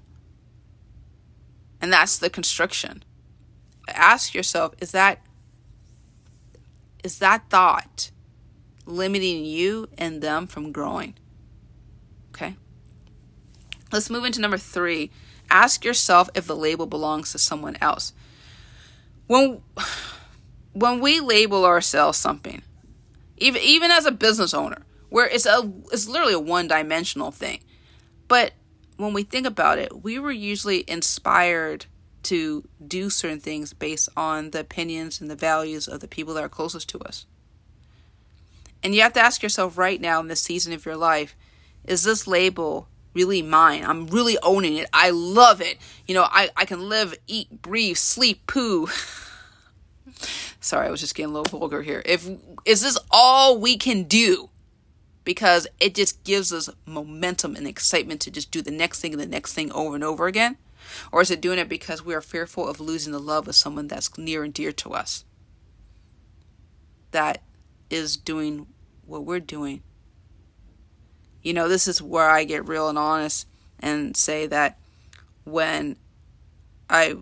And 1.81 1.93
that's 1.93 2.17
the 2.17 2.29
constriction. 2.29 3.03
Ask 3.87 4.33
yourself, 4.33 4.73
is 4.79 4.91
that 4.91 5.21
is 7.03 7.19
that 7.19 7.49
thought 7.51 8.09
limiting 8.87 9.45
you 9.45 9.87
and 9.97 10.21
them 10.21 10.47
from 10.47 10.71
growing? 10.71 11.13
Okay? 12.31 12.55
Let's 13.91 14.09
move 14.09 14.25
into 14.25 14.41
number 14.41 14.57
3. 14.57 15.11
Ask 15.49 15.85
yourself 15.85 16.29
if 16.33 16.47
the 16.47 16.55
label 16.55 16.87
belongs 16.87 17.31
to 17.31 17.37
someone 17.37 17.77
else. 17.79 18.13
When 19.27 19.61
when 20.73 20.99
we 20.99 21.19
label 21.19 21.65
ourselves 21.65 22.17
something, 22.17 22.63
even 23.37 23.61
even 23.61 23.91
as 23.91 24.05
a 24.05 24.11
business 24.11 24.53
owner, 24.53 24.81
where 25.09 25.27
it's 25.27 25.45
a 25.45 25.71
it's 25.91 26.07
literally 26.07 26.33
a 26.33 26.39
one-dimensional 26.39 27.31
thing 27.31 27.59
but 28.27 28.53
when 28.97 29.13
we 29.13 29.23
think 29.23 29.45
about 29.45 29.77
it, 29.77 30.03
we 30.03 30.19
were 30.19 30.31
usually 30.31 30.83
inspired 30.89 31.85
to 32.23 32.67
do 32.85 33.09
certain 33.09 33.39
things 33.39 33.73
based 33.73 34.09
on 34.17 34.51
the 34.51 34.59
opinions 34.61 35.21
and 35.21 35.29
the 35.29 35.35
values 35.35 35.87
of 35.87 35.99
the 35.99 36.07
people 36.07 36.33
that 36.33 36.43
are 36.43 36.49
closest 36.49 36.89
to 36.89 36.99
us. 36.99 37.25
And 38.81 38.95
you 38.95 39.01
have 39.01 39.13
to 39.13 39.19
ask 39.19 39.43
yourself 39.43 39.77
right 39.77 39.99
now 39.99 40.19
in 40.19 40.27
this 40.27 40.41
season 40.41 40.73
of 40.73 40.85
your 40.85 40.97
life 40.97 41.35
is 41.85 42.03
this 42.03 42.27
label 42.27 42.87
really 43.13 43.41
mine. 43.41 43.83
I'm 43.83 44.07
really 44.07 44.37
owning 44.43 44.75
it. 44.75 44.87
I 44.93 45.09
love 45.09 45.61
it. 45.61 45.77
You 46.07 46.15
know, 46.15 46.27
I, 46.29 46.49
I 46.55 46.65
can 46.65 46.89
live, 46.89 47.15
eat, 47.27 47.61
breathe, 47.61 47.97
sleep, 47.97 48.45
poo. 48.45 48.87
Sorry, 50.59 50.87
I 50.87 50.91
was 50.91 50.99
just 50.99 51.15
getting 51.15 51.31
a 51.31 51.33
little 51.33 51.59
vulgar 51.59 51.81
here. 51.81 52.01
If 52.05 52.27
is 52.65 52.81
this 52.81 52.97
all 53.11 53.59
we 53.59 53.77
can 53.77 54.03
do? 54.03 54.49
Because 55.25 55.67
it 55.81 55.93
just 55.93 56.23
gives 56.23 56.53
us 56.53 56.69
momentum 56.85 57.55
and 57.57 57.67
excitement 57.67 58.21
to 58.21 58.31
just 58.31 58.51
do 58.51 58.61
the 58.61 58.71
next 58.71 59.01
thing 59.01 59.11
and 59.11 59.21
the 59.21 59.25
next 59.25 59.53
thing 59.53 59.71
over 59.73 59.95
and 59.95 60.03
over 60.03 60.27
again? 60.27 60.57
Or 61.11 61.21
is 61.21 61.31
it 61.31 61.41
doing 61.41 61.59
it 61.59 61.67
because 61.67 62.05
we 62.05 62.13
are 62.13 62.21
fearful 62.21 62.67
of 62.67 62.79
losing 62.79 63.11
the 63.11 63.19
love 63.19 63.47
of 63.47 63.55
someone 63.55 63.87
that's 63.87 64.17
near 64.17 64.43
and 64.43 64.53
dear 64.53 64.71
to 64.71 64.93
us? 64.93 65.25
That 67.11 67.41
is 67.89 68.15
doing 68.15 68.67
what 69.05 69.25
we're 69.25 69.39
doing. 69.39 69.81
You 71.41 71.53
know, 71.53 71.67
this 71.67 71.87
is 71.87 72.01
where 72.01 72.29
I 72.29 72.43
get 72.43 72.67
real 72.67 72.87
and 72.87 72.97
honest 72.97 73.47
and 73.79 74.15
say 74.15 74.47
that 74.47 74.79
when 75.43 75.95
I 76.89 77.17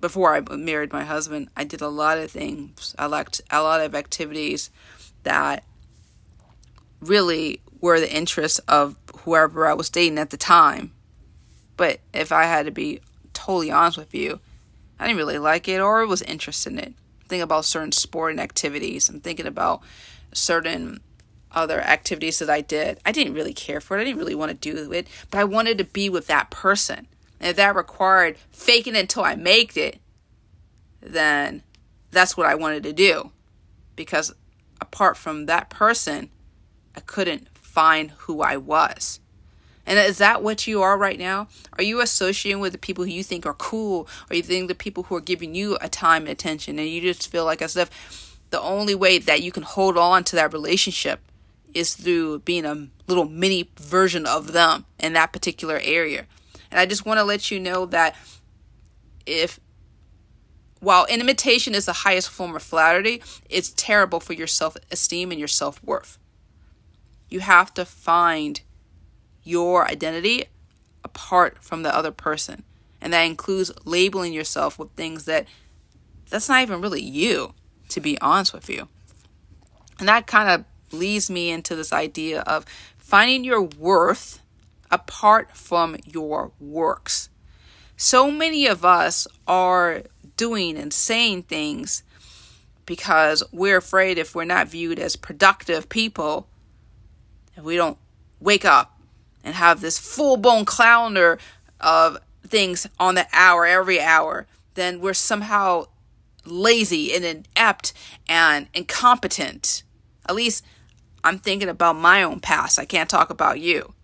before 0.00 0.34
I 0.34 0.56
married 0.56 0.92
my 0.92 1.04
husband, 1.04 1.48
I 1.56 1.64
did 1.64 1.80
a 1.80 1.88
lot 1.88 2.18
of 2.18 2.30
things. 2.30 2.94
I 2.98 3.06
liked 3.06 3.40
a 3.50 3.62
lot 3.62 3.80
of 3.80 3.94
activities 3.94 4.70
that 5.22 5.64
really 7.08 7.60
were 7.80 8.00
the 8.00 8.14
interests 8.14 8.58
of 8.60 8.96
whoever 9.20 9.66
I 9.66 9.74
was 9.74 9.90
dating 9.90 10.18
at 10.18 10.30
the 10.30 10.36
time. 10.36 10.92
But 11.76 12.00
if 12.12 12.32
I 12.32 12.44
had 12.44 12.66
to 12.66 12.72
be 12.72 13.00
totally 13.32 13.70
honest 13.70 13.98
with 13.98 14.14
you, 14.14 14.40
I 14.98 15.06
didn't 15.06 15.18
really 15.18 15.38
like 15.38 15.68
it 15.68 15.80
or 15.80 16.06
was 16.06 16.22
interested 16.22 16.72
in 16.72 16.78
it. 16.78 16.88
I'm 16.88 17.28
thinking 17.28 17.42
about 17.42 17.64
certain 17.64 17.92
sporting 17.92 18.38
activities. 18.38 19.08
I'm 19.08 19.20
thinking 19.20 19.46
about 19.46 19.82
certain 20.32 21.00
other 21.50 21.80
activities 21.80 22.38
that 22.38 22.50
I 22.50 22.60
did. 22.60 22.98
I 23.04 23.12
didn't 23.12 23.34
really 23.34 23.54
care 23.54 23.80
for 23.80 23.96
it. 23.96 24.00
I 24.00 24.04
didn't 24.04 24.18
really 24.18 24.34
want 24.34 24.50
to 24.50 24.56
do 24.56 24.92
it, 24.92 25.06
but 25.30 25.38
I 25.38 25.44
wanted 25.44 25.78
to 25.78 25.84
be 25.84 26.08
with 26.08 26.26
that 26.26 26.50
person. 26.50 27.06
And 27.40 27.50
if 27.50 27.56
that 27.56 27.76
required 27.76 28.36
faking 28.50 28.96
it 28.96 29.00
until 29.00 29.24
I 29.24 29.34
made 29.34 29.76
it, 29.76 29.98
then 31.00 31.62
that's 32.10 32.36
what 32.36 32.46
I 32.46 32.54
wanted 32.54 32.82
to 32.84 32.92
do. 32.92 33.30
Because 33.96 34.34
apart 34.80 35.16
from 35.16 35.46
that 35.46 35.70
person, 35.70 36.30
I 36.96 37.00
couldn't 37.00 37.48
find 37.56 38.12
who 38.18 38.40
I 38.40 38.56
was. 38.56 39.20
And 39.86 39.98
is 39.98 40.18
that 40.18 40.42
what 40.42 40.66
you 40.66 40.80
are 40.82 40.96
right 40.96 41.18
now? 41.18 41.48
Are 41.74 41.82
you 41.82 42.00
associating 42.00 42.60
with 42.60 42.72
the 42.72 42.78
people 42.78 43.04
who 43.04 43.10
you 43.10 43.22
think 43.22 43.44
are 43.44 43.54
cool, 43.54 44.08
or 44.30 44.36
you 44.36 44.42
think 44.42 44.68
the 44.68 44.74
people 44.74 45.04
who 45.04 45.16
are 45.16 45.20
giving 45.20 45.54
you 45.54 45.76
a 45.80 45.88
time 45.88 46.22
and 46.22 46.30
attention, 46.30 46.78
and 46.78 46.88
you 46.88 47.00
just 47.00 47.30
feel 47.30 47.44
like 47.44 47.60
as 47.60 47.76
if 47.76 48.38
the 48.50 48.60
only 48.60 48.94
way 48.94 49.18
that 49.18 49.42
you 49.42 49.52
can 49.52 49.62
hold 49.62 49.98
on 49.98 50.24
to 50.24 50.36
that 50.36 50.52
relationship 50.52 51.20
is 51.74 51.94
through 51.94 52.38
being 52.40 52.64
a 52.64 52.88
little 53.08 53.28
mini 53.28 53.68
version 53.78 54.26
of 54.26 54.52
them 54.52 54.86
in 54.98 55.12
that 55.12 55.32
particular 55.32 55.80
area. 55.82 56.26
And 56.70 56.80
I 56.80 56.86
just 56.86 57.04
want 57.04 57.18
to 57.18 57.24
let 57.24 57.50
you 57.50 57.60
know 57.60 57.84
that 57.86 58.16
if 59.26 59.58
while 60.80 61.06
imitation 61.06 61.74
is 61.74 61.86
the 61.86 61.92
highest 61.92 62.28
form 62.28 62.54
of 62.54 62.62
flattery, 62.62 63.22
it's 63.50 63.72
terrible 63.76 64.20
for 64.20 64.34
your 64.34 64.46
self 64.46 64.76
esteem 64.90 65.30
and 65.30 65.38
your 65.38 65.48
self 65.48 65.82
worth. 65.82 66.18
You 67.34 67.40
have 67.40 67.74
to 67.74 67.84
find 67.84 68.60
your 69.42 69.90
identity 69.90 70.44
apart 71.02 71.58
from 71.64 71.82
the 71.82 71.92
other 71.92 72.12
person. 72.12 72.62
And 73.00 73.12
that 73.12 73.22
includes 73.22 73.72
labeling 73.84 74.32
yourself 74.32 74.78
with 74.78 74.92
things 74.92 75.24
that 75.24 75.48
that's 76.30 76.48
not 76.48 76.62
even 76.62 76.80
really 76.80 77.02
you, 77.02 77.54
to 77.88 78.00
be 78.00 78.20
honest 78.20 78.52
with 78.52 78.70
you. 78.70 78.86
And 79.98 80.08
that 80.08 80.28
kind 80.28 80.48
of 80.48 80.64
leads 80.96 81.28
me 81.28 81.50
into 81.50 81.74
this 81.74 81.92
idea 81.92 82.42
of 82.42 82.66
finding 82.98 83.42
your 83.42 83.62
worth 83.62 84.40
apart 84.92 85.56
from 85.56 85.96
your 86.06 86.52
works. 86.60 87.30
So 87.96 88.30
many 88.30 88.68
of 88.68 88.84
us 88.84 89.26
are 89.48 90.02
doing 90.36 90.78
and 90.78 90.92
saying 90.92 91.42
things 91.42 92.04
because 92.86 93.42
we're 93.50 93.78
afraid 93.78 94.18
if 94.18 94.36
we're 94.36 94.44
not 94.44 94.68
viewed 94.68 95.00
as 95.00 95.16
productive 95.16 95.88
people, 95.88 96.46
if 97.56 97.62
we 97.62 97.76
don't 97.76 97.98
wake 98.40 98.64
up 98.64 99.00
and 99.42 99.54
have 99.54 99.80
this 99.80 99.98
full 99.98 100.36
blown 100.36 100.64
calendar 100.64 101.38
of 101.80 102.18
things 102.46 102.86
on 102.98 103.14
the 103.14 103.26
hour, 103.32 103.66
every 103.66 104.00
hour, 104.00 104.46
then 104.74 105.00
we're 105.00 105.14
somehow 105.14 105.84
lazy 106.44 107.14
and 107.14 107.24
inept 107.24 107.92
and 108.28 108.68
incompetent. 108.74 109.82
At 110.28 110.34
least 110.34 110.64
I'm 111.22 111.38
thinking 111.38 111.68
about 111.68 111.96
my 111.96 112.22
own 112.22 112.40
past. 112.40 112.78
I 112.78 112.84
can't 112.84 113.08
talk 113.08 113.30
about 113.30 113.60
you. 113.60 113.94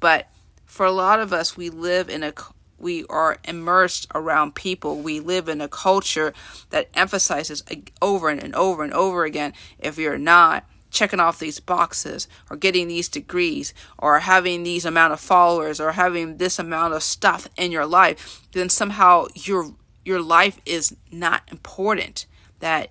But 0.00 0.28
for 0.64 0.86
a 0.86 0.92
lot 0.92 1.20
of 1.20 1.32
us, 1.32 1.56
we 1.56 1.70
live 1.70 2.08
in 2.08 2.22
a 2.22 2.32
we 2.78 3.04
are 3.04 3.38
immersed 3.44 4.08
around 4.12 4.56
people. 4.56 4.96
We 4.96 5.20
live 5.20 5.48
in 5.48 5.60
a 5.60 5.68
culture 5.68 6.34
that 6.70 6.88
emphasizes 6.94 7.62
over 8.02 8.28
and 8.28 8.52
over 8.56 8.82
and 8.82 8.92
over 8.92 9.24
again 9.24 9.52
if 9.78 9.98
you're 9.98 10.18
not 10.18 10.64
checking 10.92 11.18
off 11.18 11.38
these 11.38 11.58
boxes 11.58 12.28
or 12.50 12.56
getting 12.56 12.86
these 12.86 13.08
degrees 13.08 13.74
or 13.98 14.20
having 14.20 14.62
these 14.62 14.84
amount 14.84 15.12
of 15.12 15.20
followers 15.20 15.80
or 15.80 15.92
having 15.92 16.36
this 16.36 16.58
amount 16.58 16.94
of 16.94 17.02
stuff 17.02 17.48
in 17.56 17.72
your 17.72 17.86
life, 17.86 18.42
then 18.52 18.68
somehow 18.68 19.26
your 19.34 19.74
your 20.04 20.20
life 20.20 20.60
is 20.66 20.96
not 21.10 21.42
important. 21.50 22.26
That 22.60 22.90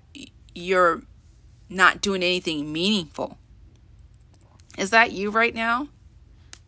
you're 0.54 1.04
not 1.70 2.02
doing 2.02 2.24
anything 2.24 2.74
meaningful. 2.74 3.38
Is 4.78 4.90
that 4.90 5.12
you 5.12 5.30
right 5.30 5.56
now? 5.56 5.88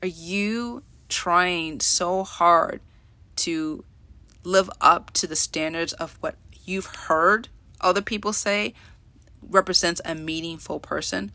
Are 0.01 0.07
you 0.07 0.83
trying 1.09 1.79
so 1.79 2.23
hard 2.23 2.81
to 3.37 3.83
live 4.43 4.69
up 4.79 5.11
to 5.11 5.27
the 5.27 5.35
standards 5.35 5.93
of 5.93 6.17
what 6.21 6.35
you've 6.65 6.85
heard 6.85 7.47
other 7.81 8.01
people 8.01 8.31
say 8.33 8.73
represents 9.53 10.01
a 10.03 10.15
meaningful 10.15 10.79
person? 10.79 11.31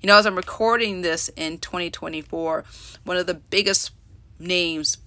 You 0.00 0.08
know, 0.08 0.16
as 0.16 0.26
I'm 0.26 0.36
recording 0.36 1.02
this 1.02 1.30
in 1.36 1.58
2024, 1.58 2.64
one 3.04 3.16
of 3.16 3.26
the 3.26 3.34
biggest 3.34 3.92
names 4.38 4.98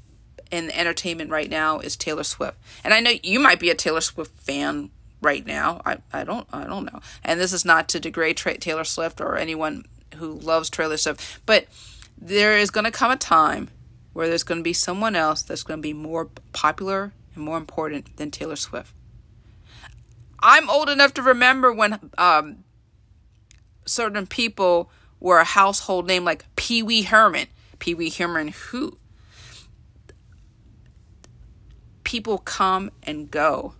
in 0.51 0.71
entertainment 0.71 1.29
right 1.31 1.49
now 1.49 1.79
is 1.79 1.95
Taylor 1.95 2.23
Swift. 2.23 2.57
And 2.83 2.93
I 2.93 2.99
know 2.99 3.13
you 3.23 3.39
might 3.39 3.59
be 3.59 3.69
a 3.69 3.75
Taylor 3.75 4.01
Swift 4.01 4.39
fan 4.39 4.89
right 5.21 5.45
now. 5.45 5.81
I, 5.85 5.97
I 6.13 6.23
don't 6.23 6.47
I 6.53 6.65
don't 6.65 6.85
know. 6.85 6.99
And 7.23 7.39
this 7.39 7.53
is 7.53 7.65
not 7.65 7.89
to 7.89 7.99
degrade 7.99 8.37
Taylor 8.37 8.83
Swift 8.83 9.19
or 9.19 9.37
anyone 9.37 9.85
who 10.15 10.33
loves 10.33 10.69
Taylor 10.69 10.97
Swift, 10.97 11.41
but 11.45 11.65
there 12.17 12.57
is 12.57 12.71
going 12.71 12.85
to 12.85 12.91
come 12.91 13.11
a 13.11 13.17
time 13.17 13.69
where 14.13 14.29
there's 14.29 14.43
going 14.43 14.59
to 14.59 14.63
be 14.63 14.71
someone 14.71 15.15
else 15.15 15.41
that's 15.41 15.63
going 15.63 15.79
to 15.79 15.81
be 15.81 15.93
more 15.93 16.29
popular 16.53 17.11
and 17.33 17.43
more 17.43 17.57
important 17.57 18.15
than 18.15 18.31
Taylor 18.31 18.55
Swift. 18.55 18.93
I'm 20.45 20.69
old 20.69 20.89
enough 20.89 21.13
to 21.15 21.21
remember 21.21 21.73
when 21.73 22.11
um, 22.17 22.63
certain 23.85 24.27
people 24.27 24.91
were 25.19 25.39
a 25.39 25.43
household 25.43 26.05
name 26.05 26.23
like 26.23 26.45
Pee 26.55 26.83
Wee 26.83 27.01
Herman. 27.01 27.47
Pee 27.79 27.95
Wee 27.95 28.11
Herman, 28.11 28.49
who? 28.49 28.97
People 32.03 32.37
come 32.37 32.91
and 33.03 33.31
go 33.31 33.73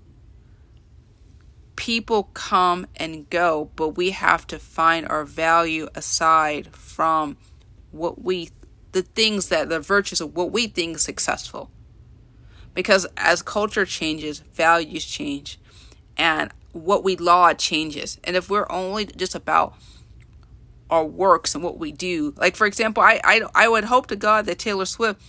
people 1.76 2.30
come 2.34 2.88
and 2.96 3.30
go, 3.30 3.70
but 3.76 3.90
we 3.90 4.12
have 4.12 4.48
to 4.48 4.60
find 4.60 5.08
our 5.08 5.26
value 5.26 5.88
aside 5.94 6.68
from 6.76 7.38
what 7.92 8.24
we, 8.24 8.50
the 8.92 9.02
things 9.02 9.50
that, 9.50 9.70
the 9.70 9.80
virtues 9.80 10.22
of 10.22 10.36
what 10.36 10.52
we 10.52 10.68
think 10.68 10.98
successful. 11.00 11.70
Because 12.74 13.06
as 13.18 13.42
culture 13.42 13.86
changes, 13.86 14.40
values 14.40 15.06
change, 15.06 15.60
and 16.18 16.52
what 16.72 17.04
we 17.04 17.16
laud 17.16 17.58
changes. 17.60 18.20
And 18.24 18.36
if 18.36 18.50
we're 18.50 18.68
only 18.70 19.06
just 19.06 19.36
about 19.36 19.76
our 20.90 21.06
works 21.06 21.56
and 21.56 21.64
what 21.64 21.78
we 21.78 21.92
do, 21.92 22.34
like 22.38 22.56
for 22.56 22.68
example, 22.68 23.02
I, 23.04 23.20
I, 23.24 23.42
I 23.54 23.68
would 23.68 23.86
hope 23.86 24.08
to 24.08 24.16
God 24.16 24.46
that 24.46 24.60
Taylor 24.60 24.86
Swift 24.86 25.22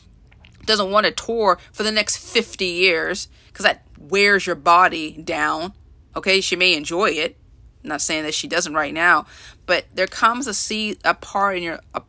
doesn't 0.64 0.90
want 0.90 1.06
to 1.06 1.12
tour 1.12 1.58
for 1.72 1.82
the 1.82 1.92
next 1.92 2.18
50 2.18 2.64
years 2.64 3.28
because 3.46 3.64
that 3.64 3.84
wears 3.98 4.46
your 4.46 4.56
body 4.56 5.12
down 5.22 5.72
Okay, 6.16 6.40
she 6.40 6.56
may 6.56 6.74
enjoy 6.74 7.10
it. 7.10 7.36
I'm 7.84 7.90
not 7.90 8.00
saying 8.00 8.24
that 8.24 8.34
she 8.34 8.48
doesn't 8.48 8.72
right 8.72 8.94
now, 8.94 9.26
but 9.66 9.84
there 9.94 10.06
comes 10.06 10.46
a 10.46 10.54
see 10.54 10.96
a 11.04 11.14
part 11.14 11.58
in 11.58 11.62
your 11.62 11.80
a, 11.94 12.02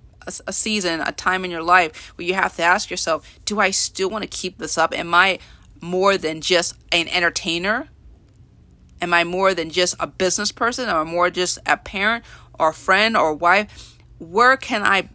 a 0.47 0.53
season, 0.53 1.01
a 1.01 1.11
time 1.11 1.43
in 1.43 1.51
your 1.51 1.61
life 1.61 2.17
where 2.17 2.25
you 2.25 2.33
have 2.33 2.55
to 2.55 2.63
ask 2.63 2.89
yourself, 2.89 3.39
do 3.45 3.59
I 3.59 3.71
still 3.71 4.09
want 4.09 4.23
to 4.23 4.29
keep 4.29 4.57
this 4.57 4.77
up? 4.77 4.97
Am 4.97 5.13
I 5.13 5.39
more 5.81 6.17
than 6.17 6.41
just 6.41 6.75
an 6.91 7.07
entertainer? 7.09 7.89
Am 9.01 9.13
I 9.13 9.23
more 9.23 9.53
than 9.53 9.69
just 9.69 9.95
a 9.99 10.07
business 10.07 10.51
person 10.51 10.89
or 10.89 11.05
more 11.05 11.29
just 11.29 11.59
a 11.65 11.77
parent 11.77 12.25
or 12.59 12.73
friend 12.73 13.15
or 13.15 13.33
wife? 13.33 13.97
Where 14.17 14.57
can 14.57 14.83
I 14.83 15.09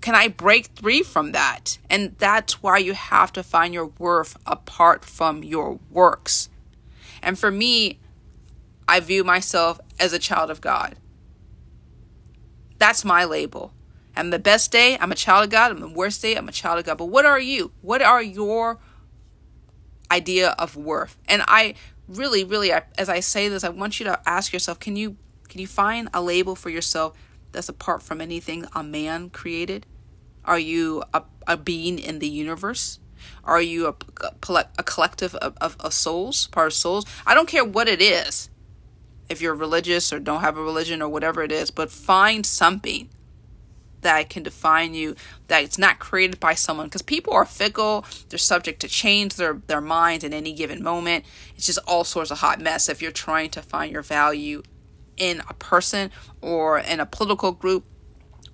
can 0.00 0.14
I 0.14 0.28
break 0.28 0.78
free 0.78 1.02
from 1.02 1.32
that? 1.32 1.78
And 1.90 2.14
that's 2.18 2.62
why 2.62 2.78
you 2.78 2.94
have 2.94 3.32
to 3.32 3.42
find 3.42 3.74
your 3.74 3.86
worth 3.98 4.36
apart 4.46 5.04
from 5.04 5.42
your 5.42 5.80
works. 5.90 6.48
And 7.22 7.36
for 7.36 7.50
me, 7.50 7.98
I 8.86 9.00
view 9.00 9.24
myself 9.24 9.80
as 9.98 10.12
a 10.12 10.18
child 10.18 10.50
of 10.50 10.60
God. 10.60 10.96
That's 12.78 13.04
my 13.04 13.24
label. 13.24 13.72
I'm 14.16 14.30
the 14.30 14.38
best 14.38 14.70
day, 14.70 14.96
I'm 14.98 15.12
a 15.12 15.16
child 15.16 15.44
of 15.44 15.50
God. 15.50 15.72
I'm 15.72 15.80
the 15.80 15.88
worst 15.88 16.22
day, 16.22 16.36
I'm 16.36 16.48
a 16.48 16.52
child 16.52 16.78
of 16.78 16.84
God. 16.84 16.98
But 16.98 17.06
what 17.06 17.26
are 17.26 17.40
you? 17.40 17.72
What 17.82 18.00
are 18.00 18.22
your 18.22 18.78
idea 20.10 20.50
of 20.50 20.76
worth? 20.76 21.18
And 21.28 21.42
I 21.48 21.74
really, 22.08 22.44
really, 22.44 22.72
as 22.72 23.08
I 23.08 23.20
say 23.20 23.48
this, 23.48 23.64
I 23.64 23.68
want 23.68 24.00
you 24.00 24.04
to 24.04 24.20
ask 24.26 24.52
yourself: 24.52 24.78
Can 24.78 24.96
you 24.96 25.16
can 25.48 25.60
you 25.60 25.66
find 25.66 26.08
a 26.12 26.22
label 26.22 26.54
for 26.54 26.70
yourself 26.70 27.16
that's 27.52 27.68
apart 27.68 28.02
from 28.02 28.20
anything 28.20 28.66
a 28.74 28.82
man 28.82 29.30
created? 29.30 29.86
Are 30.44 30.58
you 30.58 31.02
a, 31.12 31.22
a 31.46 31.56
being 31.56 31.98
in 31.98 32.18
the 32.18 32.28
universe? 32.28 33.00
Are 33.44 33.62
you 33.62 33.86
a, 33.86 33.94
a 34.78 34.82
collective 34.82 35.34
of, 35.36 35.56
of, 35.60 35.76
of 35.80 35.92
souls, 35.92 36.48
part 36.48 36.68
of 36.68 36.72
souls? 36.74 37.06
I 37.26 37.34
don't 37.34 37.48
care 37.48 37.64
what 37.64 37.88
it 37.88 38.00
is, 38.02 38.50
if 39.28 39.40
you're 39.40 39.54
religious 39.54 40.12
or 40.12 40.20
don't 40.20 40.42
have 40.42 40.56
a 40.56 40.62
religion 40.62 41.02
or 41.02 41.08
whatever 41.08 41.42
it 41.42 41.50
is, 41.50 41.70
but 41.70 41.90
find 41.90 42.44
something 42.44 43.08
that 44.02 44.28
can 44.30 44.42
define 44.42 44.94
you 44.94 45.16
that 45.48 45.64
it's 45.64 45.78
not 45.78 45.98
created 45.98 46.38
by 46.38 46.54
someone. 46.54 46.86
Because 46.86 47.02
people 47.02 47.32
are 47.32 47.44
fickle. 47.44 48.04
They're 48.28 48.38
subject 48.38 48.80
to 48.80 48.88
change 48.88 49.34
their 49.34 49.54
their 49.54 49.80
minds 49.80 50.24
in 50.24 50.32
any 50.32 50.52
given 50.52 50.82
moment. 50.82 51.24
It's 51.56 51.66
just 51.66 51.78
all 51.86 52.04
sorts 52.04 52.30
of 52.30 52.38
hot 52.38 52.60
mess 52.60 52.88
if 52.88 53.02
you're 53.02 53.12
trying 53.12 53.50
to 53.50 53.62
find 53.62 53.92
your 53.92 54.02
value 54.02 54.62
in 55.16 55.42
a 55.48 55.54
person 55.54 56.10
or 56.40 56.78
in 56.78 57.00
a 57.00 57.06
political 57.06 57.52
group 57.52 57.84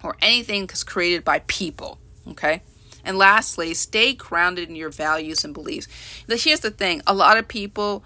or 0.03 0.17
anything 0.23 0.67
that's 0.67 0.85
created 0.85 1.25
by 1.25 1.41
people 1.47 1.99
okay? 2.29 2.63
And 3.05 3.19
lastly 3.19 3.75
stay 3.75 4.15
grounded 4.15 4.69
in 4.69 4.77
your 4.77 4.91
values 4.91 5.45
and 5.45 5.53
beliefs. 5.53 5.89
Here's 6.29 6.61
the 6.61 6.71
thing. 6.71 7.03
A 7.07 7.15
lot 7.15 7.37
of 7.37 7.49
people 7.49 8.05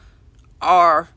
are 0.61 1.11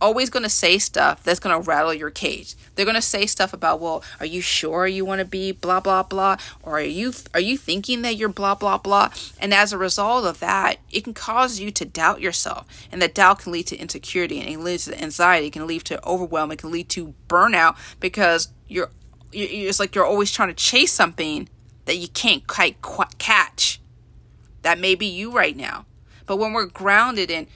always 0.00 0.30
going 0.30 0.42
to 0.42 0.48
say 0.48 0.78
stuff 0.78 1.22
that's 1.22 1.40
going 1.40 1.54
to 1.54 1.66
rattle 1.66 1.94
your 1.94 2.10
cage. 2.10 2.54
They're 2.74 2.84
going 2.84 2.96
to 2.96 3.02
say 3.02 3.26
stuff 3.26 3.52
about, 3.52 3.80
"Well, 3.80 4.02
are 4.20 4.26
you 4.26 4.40
sure 4.40 4.86
you 4.86 5.04
want 5.04 5.20
to 5.20 5.24
be 5.24 5.52
blah 5.52 5.80
blah 5.80 6.02
blah?" 6.02 6.36
or 6.62 6.78
"Are 6.78 6.82
you 6.82 7.12
are 7.34 7.40
you 7.40 7.56
thinking 7.56 8.02
that 8.02 8.16
you're 8.16 8.28
blah 8.28 8.54
blah 8.54 8.78
blah?" 8.78 9.10
And 9.40 9.54
as 9.54 9.72
a 9.72 9.78
result 9.78 10.24
of 10.26 10.40
that, 10.40 10.78
it 10.90 11.04
can 11.04 11.14
cause 11.14 11.60
you 11.60 11.70
to 11.72 11.84
doubt 11.84 12.20
yourself, 12.20 12.66
and 12.92 13.00
that 13.02 13.14
doubt 13.14 13.40
can 13.40 13.52
lead 13.52 13.66
to 13.68 13.76
insecurity, 13.76 14.40
and 14.40 14.48
it 14.48 14.58
leads 14.58 14.84
to 14.86 15.00
anxiety, 15.02 15.46
it 15.46 15.52
can 15.52 15.66
lead 15.66 15.84
to 15.84 16.06
overwhelm, 16.06 16.52
it 16.52 16.58
can 16.58 16.70
lead 16.70 16.88
to 16.90 17.14
burnout 17.28 17.76
because 18.00 18.48
you're, 18.68 18.90
you're 19.32 19.68
it's 19.68 19.80
like 19.80 19.94
you're 19.94 20.06
always 20.06 20.30
trying 20.30 20.48
to 20.48 20.54
chase 20.54 20.92
something 20.92 21.48
that 21.86 21.96
you 21.96 22.08
can't 22.08 22.46
quite 22.46 22.80
catch. 23.18 23.80
That 24.62 24.78
may 24.78 24.94
be 24.94 25.06
you 25.06 25.32
right 25.32 25.56
now. 25.56 25.86
But 26.26 26.38
when 26.38 26.52
we're 26.52 26.66
grounded 26.66 27.30
in 27.30 27.46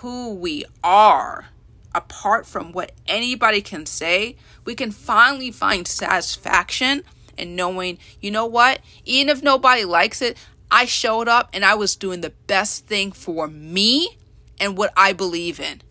who 0.00 0.34
we 0.34 0.64
are, 0.82 1.46
apart 1.94 2.46
from 2.46 2.72
what 2.72 2.92
anybody 3.06 3.60
can 3.60 3.86
say, 3.86 4.36
we 4.64 4.74
can 4.74 4.90
finally 4.90 5.50
find 5.50 5.86
satisfaction 5.86 7.02
in 7.36 7.56
knowing, 7.56 7.98
you 8.20 8.30
know 8.30 8.46
what? 8.46 8.80
Even 9.04 9.28
if 9.28 9.42
nobody 9.42 9.84
likes 9.84 10.22
it, 10.22 10.36
I 10.70 10.86
showed 10.86 11.28
up 11.28 11.50
and 11.52 11.64
I 11.64 11.74
was 11.74 11.96
doing 11.96 12.20
the 12.20 12.30
best 12.30 12.86
thing 12.86 13.12
for 13.12 13.46
me 13.46 14.18
and 14.58 14.76
what 14.76 14.92
I 14.96 15.12
believe 15.12 15.60
in. 15.60 15.82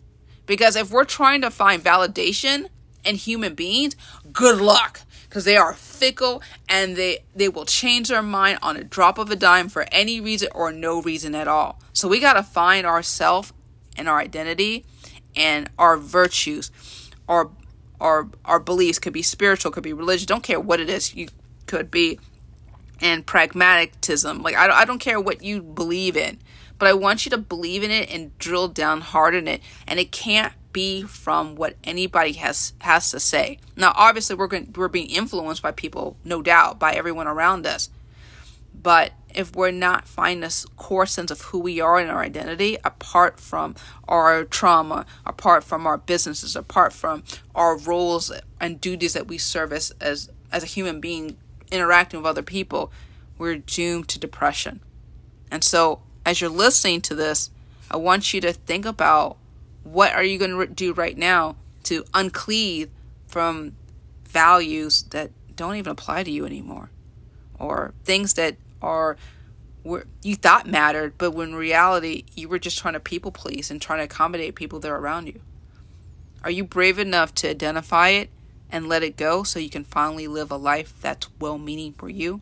Because 0.46 0.76
if 0.76 0.90
we're 0.90 1.04
trying 1.04 1.40
to 1.40 1.50
find 1.50 1.82
validation 1.82 2.66
in 3.04 3.16
human 3.16 3.54
beings, 3.54 3.96
good 4.32 4.60
luck. 4.60 5.00
Because 5.24 5.44
they 5.44 5.56
are 5.56 5.74
fickle 5.74 6.42
and 6.68 6.96
they, 6.96 7.24
they 7.34 7.48
will 7.48 7.64
change 7.64 8.08
their 8.08 8.22
mind 8.22 8.58
on 8.62 8.76
a 8.76 8.84
drop 8.84 9.18
of 9.18 9.30
a 9.30 9.36
dime 9.36 9.68
for 9.68 9.86
any 9.90 10.20
reason 10.20 10.48
or 10.54 10.70
no 10.70 11.02
reason 11.02 11.34
at 11.34 11.48
all. 11.48 11.80
So 11.92 12.08
we 12.08 12.20
got 12.20 12.34
to 12.34 12.42
find 12.42 12.86
ourselves 12.86 13.52
and 13.96 14.08
our 14.08 14.18
identity 14.18 14.84
and 15.36 15.68
our 15.78 15.96
virtues, 15.96 16.70
our 17.28 17.50
our 18.00 18.28
our 18.44 18.60
beliefs 18.60 18.98
could 18.98 19.12
be 19.12 19.22
spiritual, 19.22 19.70
could 19.70 19.82
be 19.82 19.92
religious. 19.92 20.26
Don't 20.26 20.42
care 20.42 20.60
what 20.60 20.80
it 20.80 20.88
is. 20.88 21.14
You 21.14 21.28
could 21.66 21.90
be 21.90 22.18
and 23.00 23.24
pragmatism. 23.26 24.42
Like 24.42 24.56
I 24.56 24.66
don't, 24.66 24.76
I 24.76 24.84
don't 24.84 24.98
care 24.98 25.20
what 25.20 25.42
you 25.42 25.62
believe 25.62 26.16
in, 26.16 26.38
but 26.78 26.88
I 26.88 26.92
want 26.92 27.24
you 27.24 27.30
to 27.30 27.38
believe 27.38 27.82
in 27.82 27.90
it 27.90 28.10
and 28.10 28.36
drill 28.38 28.68
down 28.68 29.00
hard 29.00 29.34
in 29.34 29.48
it. 29.48 29.60
And 29.86 29.98
it 29.98 30.12
can't 30.12 30.52
be 30.72 31.02
from 31.02 31.54
what 31.54 31.76
anybody 31.84 32.32
has 32.32 32.72
has 32.80 33.10
to 33.10 33.20
say. 33.20 33.58
Now, 33.76 33.92
obviously, 33.94 34.36
we're 34.36 34.48
going 34.48 34.72
we're 34.76 34.88
being 34.88 35.08
influenced 35.08 35.62
by 35.62 35.70
people, 35.70 36.16
no 36.24 36.42
doubt, 36.42 36.78
by 36.78 36.92
everyone 36.92 37.26
around 37.26 37.66
us. 37.66 37.90
But 38.74 39.12
if 39.34 39.54
we're 39.54 39.70
not 39.70 40.06
finding 40.06 40.40
this 40.40 40.64
core 40.76 41.06
sense 41.06 41.30
of 41.30 41.40
who 41.42 41.58
we 41.58 41.80
are 41.80 41.98
and 41.98 42.10
our 42.10 42.22
identity 42.22 42.78
apart 42.84 43.40
from 43.40 43.74
our 44.08 44.44
trauma, 44.44 45.06
apart 45.26 45.64
from 45.64 45.86
our 45.86 45.98
businesses, 45.98 46.56
apart 46.56 46.92
from 46.92 47.24
our 47.54 47.76
roles 47.76 48.32
and 48.60 48.80
duties 48.80 49.12
that 49.12 49.26
we 49.26 49.38
service 49.38 49.92
as 50.00 50.30
as 50.52 50.62
a 50.62 50.66
human 50.66 51.00
being 51.00 51.36
interacting 51.72 52.20
with 52.20 52.26
other 52.26 52.42
people, 52.42 52.92
we're 53.38 53.56
doomed 53.56 54.08
to 54.08 54.18
depression. 54.18 54.80
And 55.50 55.64
so, 55.64 56.00
as 56.24 56.40
you're 56.40 56.50
listening 56.50 57.00
to 57.02 57.14
this, 57.14 57.50
I 57.90 57.96
want 57.96 58.32
you 58.32 58.40
to 58.42 58.52
think 58.52 58.86
about 58.86 59.36
what 59.82 60.12
are 60.12 60.22
you 60.22 60.38
going 60.38 60.56
to 60.56 60.66
do 60.66 60.92
right 60.92 61.18
now 61.18 61.56
to 61.84 62.04
uncleave 62.14 62.88
from 63.26 63.76
values 64.24 65.02
that 65.10 65.30
don't 65.54 65.76
even 65.76 65.90
apply 65.92 66.22
to 66.22 66.30
you 66.30 66.46
anymore 66.46 66.90
or 67.58 67.92
things 68.04 68.34
that 68.34 68.56
are 68.84 69.16
were 69.82 70.06
you 70.22 70.34
thought 70.34 70.66
mattered, 70.66 71.18
but 71.18 71.32
when 71.32 71.54
reality 71.54 72.24
you 72.34 72.48
were 72.48 72.58
just 72.58 72.78
trying 72.78 72.94
to 72.94 73.00
people 73.00 73.30
please 73.30 73.70
and 73.70 73.80
trying 73.80 73.98
to 73.98 74.04
accommodate 74.04 74.54
people 74.54 74.80
that 74.80 74.90
are 74.90 74.98
around 74.98 75.26
you. 75.26 75.40
Are 76.42 76.50
you 76.50 76.64
brave 76.64 76.98
enough 76.98 77.34
to 77.36 77.50
identify 77.50 78.10
it 78.10 78.30
and 78.70 78.88
let 78.88 79.02
it 79.02 79.16
go 79.16 79.42
so 79.42 79.58
you 79.58 79.70
can 79.70 79.84
finally 79.84 80.26
live 80.26 80.50
a 80.50 80.56
life 80.56 80.94
that's 81.00 81.28
well 81.38 81.58
meaning 81.58 81.94
for 81.98 82.08
you? 82.08 82.40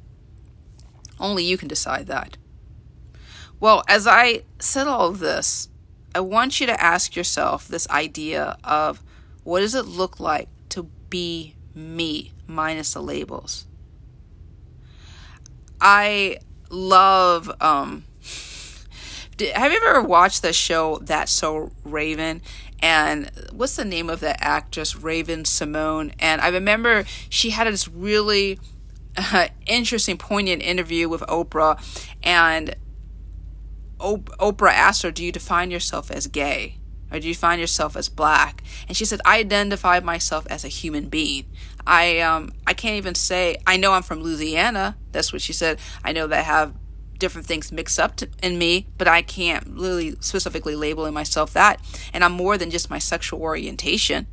Only 1.19 1.45
you 1.45 1.57
can 1.57 1.69
decide 1.69 2.07
that. 2.07 2.37
Well, 3.61 3.85
as 3.87 4.07
I 4.07 4.43
said 4.59 4.87
all 4.87 5.09
of 5.09 5.21
this, 5.21 5.69
I 6.15 6.21
want 6.21 6.61
you 6.61 6.67
to 6.67 6.83
ask 6.83 7.15
yourself 7.15 7.69
this 7.69 7.89
idea 7.91 8.57
of 8.65 9.03
what 9.45 9.61
does 9.61 9.75
it 9.75 9.87
look 9.87 10.19
like 10.21 10.49
to 10.71 10.85
be 11.11 11.55
me 11.75 12.33
minus 12.47 12.95
the 12.95 13.03
labels? 13.03 13.67
I 15.83 16.39
love 16.71 17.51
um 17.61 18.05
did, 19.37 19.55
have 19.57 19.73
you 19.73 19.81
ever 19.85 20.03
watched 20.03 20.43
the 20.43 20.53
show 20.53 20.99
That's 21.03 21.33
So 21.33 21.71
Raven? 21.85 22.43
And 22.81 23.31
what's 23.53 23.77
the 23.77 23.85
name 23.85 24.11
of 24.11 24.21
the 24.21 24.43
actress, 24.43 24.97
Raven-Symoné 24.97 26.15
And 26.19 26.41
I 26.41 26.49
remember 26.49 27.05
she 27.29 27.51
had 27.51 27.67
this 27.67 27.89
really 27.89 28.59
uh, 29.17 29.49
interesting, 29.67 30.19
poignant 30.19 30.63
interview 30.63 31.09
with 31.09 31.23
Oprah. 31.23 31.81
And 32.23 32.75
o- 34.01 34.19
Oprah 34.19 34.73
asked 34.73 35.03
her, 35.03 35.11
Do 35.11 35.25
you 35.25 35.33
define 35.33 35.71
yourself 35.71 36.11
as 36.11 36.27
gay? 36.27 36.79
Or 37.13 37.21
do 37.21 37.29
you 37.29 37.35
find 37.35 37.61
yourself 37.61 37.97
as 37.97 38.09
black? 38.09 38.63
And 38.89 38.97
she 38.97 39.05
said, 39.05 39.21
I 39.25 39.39
identify 39.39 40.01
myself 40.01 40.47
as 40.49 40.65
a 40.65 40.69
human 40.69 41.09
being. 41.09 41.47
I 41.87 42.21
um 42.21 42.53
I 42.67 42.75
can't 42.75 42.97
even 42.97 43.15
say 43.15 43.57
I 43.67 43.77
know 43.77 43.93
I'm 43.93 44.03
from 44.03 44.23
Louisiana. 44.23 44.97
That's 45.13 45.33
what 45.33 45.43
she 45.43 45.53
said. 45.53 45.79
I 46.05 46.13
know 46.13 46.27
that 46.27 46.39
I 46.39 46.43
have 46.43 46.75
different 47.19 47.47
things 47.47 47.71
mixed 47.71 48.01
up 48.01 48.17
to, 48.17 48.29
in 48.43 48.59
me, 48.59 48.89
but 48.99 49.07
I 49.07 49.23
can't 49.23 49.65
really 49.69 50.17
specifically 50.19 50.75
labeling 50.75 51.15
myself 51.15 51.53
that. 51.53 51.81
And 52.13 52.25
I'm 52.25 52.33
more 52.33 52.59
than 52.59 52.71
just 52.71 52.91
my 52.91 52.99
sexual 52.99 53.41
orientation. 53.41 54.27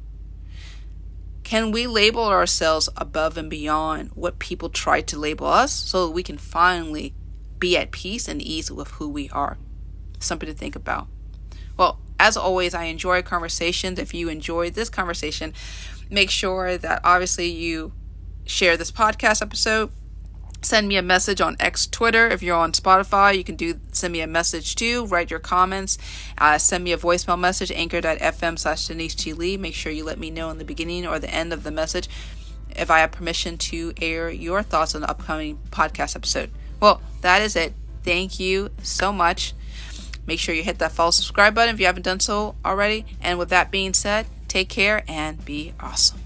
Can 1.43 1.71
we 1.71 1.85
label 1.87 2.25
ourselves 2.25 2.89
above 2.95 3.37
and 3.37 3.49
beyond 3.49 4.11
what 4.15 4.39
people 4.39 4.69
try 4.69 5.01
to 5.01 5.19
label 5.19 5.47
us 5.47 5.71
so 5.71 6.09
we 6.09 6.23
can 6.23 6.37
finally 6.37 7.13
be 7.59 7.77
at 7.77 7.91
peace 7.91 8.27
and 8.27 8.41
ease 8.41 8.71
with 8.71 8.87
who 8.91 9.09
we 9.09 9.29
are? 9.29 9.57
Something 10.19 10.47
to 10.47 10.55
think 10.55 10.75
about. 10.75 11.07
Well, 11.77 11.99
as 12.19 12.37
always, 12.37 12.73
I 12.73 12.85
enjoy 12.85 13.21
conversations. 13.21 13.97
If 13.97 14.13
you 14.13 14.29
enjoyed 14.29 14.73
this 14.73 14.89
conversation, 14.89 15.53
make 16.09 16.29
sure 16.29 16.77
that 16.77 17.01
obviously 17.03 17.49
you 17.49 17.93
share 18.45 18.77
this 18.77 18.91
podcast 18.91 19.41
episode. 19.41 19.91
Send 20.61 20.89
me 20.89 20.97
a 20.97 21.01
message 21.01 21.39
on 21.39 21.55
X 21.59 21.87
Twitter. 21.87 22.27
If 22.27 22.43
you're 22.43 22.57
on 22.57 22.73
Spotify, 22.73 23.37
you 23.37 23.45
can 23.45 23.55
do 23.55 23.79
send 23.93 24.11
me 24.11 24.19
a 24.19 24.27
message 24.27 24.75
too. 24.75 25.05
Write 25.05 25.31
your 25.31 25.39
comments. 25.39 25.97
Uh, 26.37 26.57
send 26.57 26.83
me 26.83 26.91
a 26.91 26.97
voicemail 26.97 27.39
message, 27.39 27.71
anchor.fm 27.71 28.59
slash 28.59 28.87
Denise 28.87 29.15
G. 29.15 29.31
Lee. 29.31 29.55
Make 29.55 29.73
sure 29.73 29.91
you 29.91 30.03
let 30.03 30.19
me 30.19 30.29
know 30.29 30.49
in 30.49 30.57
the 30.57 30.65
beginning 30.65 31.07
or 31.07 31.17
the 31.17 31.33
end 31.33 31.53
of 31.53 31.63
the 31.63 31.71
message 31.71 32.09
if 32.75 32.91
I 32.91 32.99
have 32.99 33.11
permission 33.11 33.57
to 33.57 33.93
air 34.01 34.29
your 34.29 34.61
thoughts 34.61 34.93
on 34.95 35.01
the 35.01 35.09
upcoming 35.09 35.59
podcast 35.71 36.17
episode. 36.17 36.51
Well, 36.81 37.01
that 37.21 37.41
is 37.41 37.55
it. 37.55 37.73
Thank 38.03 38.39
you 38.39 38.69
so 38.83 39.13
much. 39.13 39.53
Make 40.29 40.39
sure 40.39 40.53
you 40.53 40.61
hit 40.61 40.77
that 40.77 40.91
follow 40.91 41.09
subscribe 41.09 41.55
button 41.55 41.73
if 41.73 41.79
you 41.79 41.87
haven't 41.87 42.03
done 42.03 42.19
so 42.19 42.53
already. 42.63 43.03
And 43.19 43.39
with 43.39 43.49
that 43.49 43.71
being 43.71 43.95
said, 43.95 44.27
take 44.47 44.69
care 44.69 45.03
and 45.07 45.43
be 45.43 45.73
awesome. 45.79 46.19